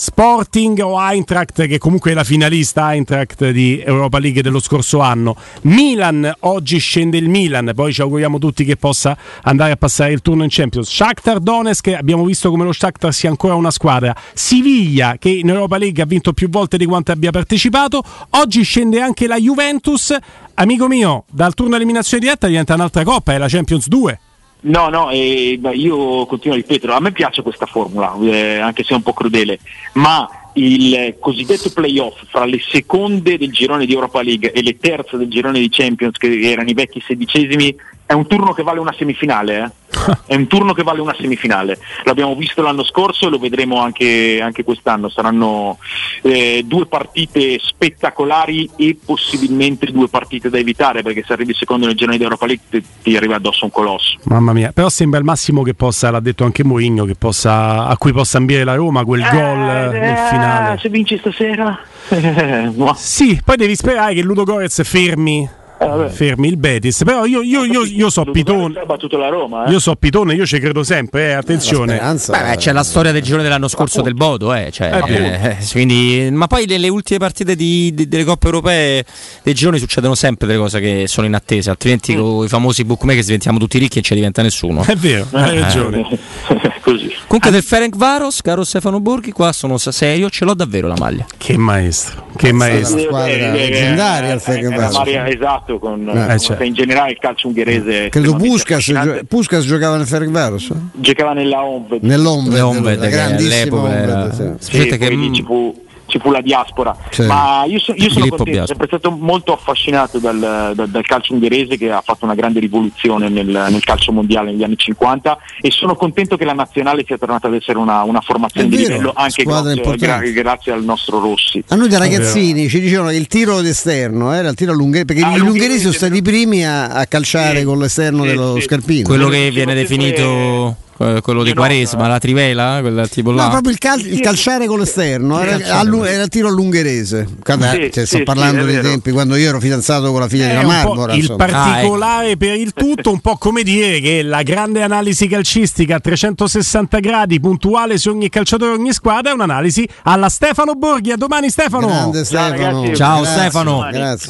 Sporting 0.00 0.78
o 0.80 0.96
Eintracht 0.96 1.66
che 1.66 1.78
comunque 1.78 2.12
è 2.12 2.14
la 2.14 2.22
finalista 2.22 2.92
Eintracht 2.92 3.50
di 3.50 3.82
Europa 3.84 4.20
League 4.20 4.42
dello 4.42 4.60
scorso 4.60 5.00
anno. 5.00 5.34
Milan, 5.62 6.32
oggi 6.40 6.78
scende 6.78 7.18
il 7.18 7.28
Milan, 7.28 7.72
poi 7.74 7.92
ci 7.92 8.00
auguriamo 8.00 8.38
tutti 8.38 8.64
che 8.64 8.76
possa 8.76 9.18
andare 9.42 9.72
a 9.72 9.76
passare 9.76 10.12
il 10.12 10.22
turno 10.22 10.44
in 10.44 10.50
Champions. 10.52 10.88
Shakhtar 10.88 11.40
Donetsk, 11.40 11.88
abbiamo 11.88 12.24
visto 12.24 12.48
come 12.48 12.62
lo 12.62 12.72
Shakhtar 12.72 13.12
sia 13.12 13.28
ancora 13.28 13.56
una 13.56 13.72
squadra. 13.72 14.14
Siviglia 14.34 15.16
che 15.18 15.30
in 15.30 15.48
Europa 15.48 15.78
League 15.78 16.00
ha 16.00 16.06
vinto 16.06 16.32
più 16.32 16.48
volte 16.48 16.78
di 16.78 16.86
quanto 16.86 17.10
abbia 17.10 17.32
partecipato. 17.32 18.00
Oggi 18.30 18.62
scende 18.62 19.00
anche 19.00 19.26
la 19.26 19.36
Juventus. 19.36 20.16
Amico 20.54 20.86
mio, 20.86 21.24
dal 21.28 21.54
turno 21.54 21.74
eliminazione 21.74 22.22
diretta 22.22 22.46
diventa 22.46 22.74
un'altra 22.74 23.02
coppa, 23.02 23.32
è 23.32 23.38
la 23.38 23.48
Champions 23.48 23.88
2. 23.88 24.20
No, 24.60 24.88
no, 24.88 25.10
eh, 25.10 25.58
io 25.72 26.26
continuo 26.26 26.56
a 26.56 26.60
ripetere, 26.60 26.92
a 26.92 27.00
me 27.00 27.12
piace 27.12 27.42
questa 27.42 27.66
formula, 27.66 28.16
eh, 28.20 28.58
anche 28.58 28.82
se 28.82 28.92
è 28.92 28.96
un 28.96 29.02
po' 29.02 29.12
crudele, 29.12 29.60
ma 29.94 30.28
il 30.54 31.14
cosiddetto 31.20 31.70
playoff 31.70 32.24
fra 32.26 32.44
le 32.44 32.58
seconde 32.60 33.38
del 33.38 33.52
girone 33.52 33.86
di 33.86 33.92
Europa 33.92 34.20
League 34.20 34.50
e 34.50 34.62
le 34.62 34.76
terze 34.76 35.16
del 35.16 35.28
girone 35.28 35.60
di 35.60 35.68
Champions, 35.70 36.16
che 36.18 36.40
erano 36.40 36.70
i 36.70 36.74
vecchi 36.74 37.00
sedicesimi, 37.00 37.74
è 38.04 38.14
un 38.14 38.26
turno 38.26 38.52
che 38.52 38.64
vale 38.64 38.80
una 38.80 38.94
semifinale, 38.96 39.58
eh? 39.58 39.77
È 40.26 40.34
un 40.34 40.46
turno 40.46 40.72
che 40.72 40.82
vale 40.82 41.00
una 41.00 41.14
semifinale. 41.18 41.78
L'abbiamo 42.04 42.34
visto 42.34 42.62
l'anno 42.62 42.84
scorso 42.84 43.26
e 43.26 43.30
lo 43.30 43.38
vedremo 43.38 43.80
anche, 43.80 44.40
anche 44.42 44.64
quest'anno. 44.64 45.08
Saranno 45.08 45.78
eh, 46.22 46.62
due 46.64 46.86
partite 46.86 47.58
spettacolari 47.60 48.70
e 48.76 48.96
possibilmente 49.04 49.86
due 49.86 50.08
partite 50.08 50.50
da 50.50 50.58
evitare, 50.58 51.02
perché 51.02 51.24
se 51.26 51.32
arrivi 51.32 51.54
secondo 51.54 51.86
nel 51.86 51.96
girone 51.96 52.16
di 52.16 52.22
Europa 52.22 52.46
League 52.46 52.64
ti, 52.70 52.84
ti 53.02 53.16
arriva 53.16 53.36
addosso 53.36 53.64
un 53.64 53.70
colosso. 53.70 54.18
Mamma 54.24 54.52
mia, 54.52 54.72
però 54.72 54.88
sembra 54.88 55.18
il 55.18 55.24
massimo 55.24 55.62
che 55.62 55.74
possa, 55.74 56.10
l'ha 56.10 56.20
detto 56.20 56.44
anche 56.44 56.64
Mourinho, 56.64 57.04
che 57.04 57.14
possa, 57.14 57.86
a 57.86 57.96
cui 57.96 58.12
possa 58.12 58.38
ambire 58.38 58.64
la 58.64 58.74
Roma 58.74 59.04
quel 59.04 59.22
gol 59.30 59.40
eh, 59.40 59.98
nel 59.98 60.16
finale. 60.30 60.78
Se 60.78 60.88
vinci 60.88 61.18
stasera, 61.18 61.78
eh, 62.08 62.70
no. 62.74 62.94
Sì, 62.96 63.40
poi 63.44 63.56
devi 63.56 63.74
sperare 63.74 64.14
che 64.14 64.22
Ludo 64.22 64.44
Gorez 64.44 64.82
fermi, 64.84 65.48
Eh, 65.80 66.08
fermi 66.10 66.48
il 66.48 66.56
Betis. 66.56 67.02
Però 67.04 67.24
io, 67.24 67.40
io, 67.40 67.64
io, 67.64 67.84
io 67.84 68.10
so 68.10 68.24
Pitone, 68.24 68.74
la 69.10 69.28
Roma. 69.28 69.64
eh. 69.66 69.70
io 69.70 69.78
so 69.78 69.94
Pitone, 69.94 70.34
io 70.34 70.44
ci 70.44 70.58
credo 70.58 70.82
sempre, 70.82 71.28
eh, 71.28 71.32
attenzione. 71.32 71.94
Speranza, 71.94 72.32
Beh, 72.36 72.56
c'è 72.56 72.72
la 72.72 72.82
storia 72.82 73.12
del 73.12 73.22
girone 73.22 73.42
dell'anno 73.44 73.68
scorso 73.68 74.02
del 74.02 74.14
Bodo, 74.14 74.52
eh, 74.54 74.70
cioè, 74.72 74.92
Eh, 75.06 75.46
eh, 75.50 75.56
quindi- 75.70 76.28
ma 76.32 76.46
poi 76.48 76.66
le, 76.66 76.78
le 76.78 76.88
ultime 76.88 77.18
partite 77.18 77.54
di- 77.54 77.92
di- 77.94 78.08
delle 78.08 78.24
coppe 78.24 78.46
europee 78.46 79.04
dei 79.42 79.54
gironi 79.54 79.78
succedono 79.78 80.14
sempre 80.16 80.46
delle 80.48 80.58
cose 80.58 80.80
che 80.80 81.04
sono 81.06 81.26
in 81.26 81.34
attesa, 81.34 81.70
altrimenti 81.70 82.14
Mm. 82.16 82.18
con 82.20 82.44
i 82.44 82.48
famosi 82.48 82.84
bookmaker 82.84 83.22
diventiamo 83.24 83.58
tutti 83.58 83.78
ricchi 83.78 84.00
e 84.00 84.02
ci 84.02 84.14
diventa 84.14 84.42
nessuno. 84.42 84.82
È 84.84 84.96
vero, 84.96 85.26
hai 85.32 85.60
ragione. 85.60 86.06
Così. 86.82 87.12
Comunque 87.26 87.50
del 87.50 87.62
Ferenc 87.62 87.96
Varos, 87.96 88.40
caro 88.40 88.64
Stefano 88.64 88.98
Borghi, 89.00 89.30
qua 89.32 89.52
sono 89.52 89.76
serio, 89.76 90.30
ce 90.30 90.44
l'ho 90.46 90.54
davvero 90.54 90.88
la 90.88 90.96
maglia. 90.98 91.26
Che 91.36 91.56
maestro, 91.58 92.26
che 92.36 92.48
Una 92.48 92.58
maestro. 92.66 92.98
squadra 93.00 93.28
Eh, 93.30 93.38
eh, 93.40 93.52
leggendaria 93.52 94.30
eh, 94.32 94.34
il 94.58 94.64
eh, 94.72 94.90
Maria- 94.90 95.28
esatto, 95.28 95.67
affascinato 95.68 95.78
con, 95.78 96.08
eh, 96.08 96.26
con 96.26 96.38
certo. 96.38 96.62
in 96.64 96.72
generale 96.74 97.10
il 97.12 97.18
calcio 97.18 97.48
ungherese. 97.48 98.08
Credo 98.08 98.34
Puskas, 98.34 98.84
gio- 98.84 99.20
Puskas 99.28 99.64
giocava 99.64 99.96
nel 99.96 100.06
Ferencváros? 100.06 100.72
giocava 100.94 101.32
nella 101.34 101.62
Onved. 101.62 102.02
Nell'Omved, 102.02 102.58
L'Omved, 102.58 102.98
la 102.98 103.04
che 103.04 103.10
grandissima 103.10 103.54
all'epoca 103.60 103.96
era- 103.98 104.22
Omved, 104.22 104.32
sì. 104.58 104.64
Sì, 104.70 104.76
Sapete 104.78 104.98
che- 104.98 105.30
ci 105.32 105.42
fu, 105.42 105.84
ci 106.08 106.18
fu 106.18 106.30
la 106.30 106.40
diaspora. 106.40 106.96
Sì. 107.10 107.22
Ma 107.26 107.64
io, 107.66 107.78
so- 107.78 107.92
io 107.92 108.08
sono 108.08 108.14
Filippo 108.14 108.36
contento, 108.36 108.50
Biaspo. 108.50 108.66
sempre 108.66 108.86
stato 108.88 109.10
molto 109.10 109.52
affascinato 109.52 110.18
dal, 110.18 110.72
dal- 110.74 110.88
dal 110.88 111.06
calcio 111.06 111.34
ungherese 111.34 111.76
che 111.76 111.90
ha 111.92 112.02
fatto 112.04 112.24
una 112.24 112.34
grande 112.34 112.58
rivoluzione 112.60 113.28
nel, 113.28 113.46
nel 113.46 113.84
calcio 113.84 114.10
mondiale 114.12 114.50
negli 114.50 114.62
anni 114.64 114.76
50 114.76 115.38
e 115.60 115.70
sono 115.70 115.94
contento 115.94 116.36
che 116.36 116.44
la 116.44 116.52
nazionale 116.54 117.04
sia 117.06 117.16
tornata 117.18 117.46
ad 117.46 117.54
essere 117.54 117.78
una, 117.78 118.02
una 118.02 118.20
formazione 118.20 118.66
È 118.66 118.70
di 118.70 118.76
vero, 118.76 118.88
livello 118.88 119.12
anche 119.14 119.42
grazie, 119.44 119.96
gra- 119.96 120.18
grazie 120.20 120.72
al 120.72 120.82
nostro 120.84 121.20
Rossi. 121.20 121.62
A 121.68 121.74
noi 121.76 121.88
da 121.88 121.98
ragazzini 121.98 122.68
ci 122.68 122.80
dicevano 122.80 123.10
che 123.10 123.16
il 123.16 123.26
tiro 123.26 123.60
d'esterno 123.60 124.32
era 124.32 124.48
il 124.48 124.54
tiro 124.54 124.72
all'ungherese, 124.72 125.04
perché 125.04 125.22
Ah, 125.22 125.36
gli 125.36 125.40
ungheresi 125.40 125.80
sono 125.80 125.92
stati 125.92 126.16
i 126.16 126.22
primi 126.22 126.64
a, 126.64 126.86
a 126.88 127.06
calciare 127.06 127.58
Sì, 127.58 127.64
con 127.64 127.78
l'esterno 127.78 128.22
sì, 128.22 128.28
dello 128.28 128.54
sì. 128.54 128.62
scarpino. 128.62 129.02
Quello 129.06 129.28
che 129.28 129.50
viene 129.50 129.74
definito 129.74 130.76
quello 131.22 131.42
di 131.44 131.54
Quaresma, 131.54 132.04
eh. 132.04 132.08
la 132.08 132.18
trivela, 132.18 132.78
quella 132.80 133.06
tipo 133.06 133.30
No, 133.30 133.36
là. 133.36 133.48
proprio 133.48 133.72
il, 133.72 133.78
cal- 133.78 134.00
il 134.04 134.20
calciare 134.20 134.66
con 134.66 134.78
l'esterno 134.80 135.38
era, 135.40 135.78
allu- 135.78 136.04
era 136.04 136.22
il 136.24 136.28
tiro 136.28 136.48
all'ungherese. 136.48 137.26
Guarda, 137.42 137.70
Sì, 137.72 137.90
cioè, 137.92 138.04
sto 138.04 138.22
parlando 138.24 138.60
sì, 138.60 138.66
dei 138.66 138.74
vero. 138.76 138.88
tempi 138.88 139.10
quando 139.12 139.36
io 139.36 139.48
ero 139.48 139.60
fidanzato 139.60 140.10
con 140.10 140.20
la 140.20 140.28
figlia 140.28 140.46
È 140.46 140.48
della 140.48 140.62
Marmora. 140.62 141.12
il 141.12 141.20
insomma. 141.20 141.46
particolare 141.46 142.36
per 142.36 142.54
il 142.56 142.72
tutto, 142.72 143.10
un 143.12 143.20
po' 143.20 143.36
come 143.36 143.62
dire 143.62 144.00
che 144.00 144.22
la 144.22 144.42
grande 144.42 144.82
analisi 144.82 145.26
calcistica 145.28 145.96
a 145.96 146.00
360 146.00 146.98
gradi, 146.98 147.38
puntuale 147.40 147.96
su 147.98 148.10
ogni 148.10 148.28
calciatore, 148.28 148.72
ogni 148.72 148.92
squadra, 148.92 149.30
è 149.30 149.34
un'analisi 149.34 149.88
alla 150.02 150.28
Stefano 150.28 150.74
Borghi. 150.74 151.12
A 151.12 151.16
domani 151.16 151.48
Stefano! 151.50 151.86
Grande 151.86 152.24
Ciao, 152.24 152.24
Stefano. 152.24 152.50
ragazzi. 152.80 152.96
Ciao, 152.96 153.20
Grazie, 153.22 153.40
Stefano. 153.40 153.88
Grazie. 153.92 154.26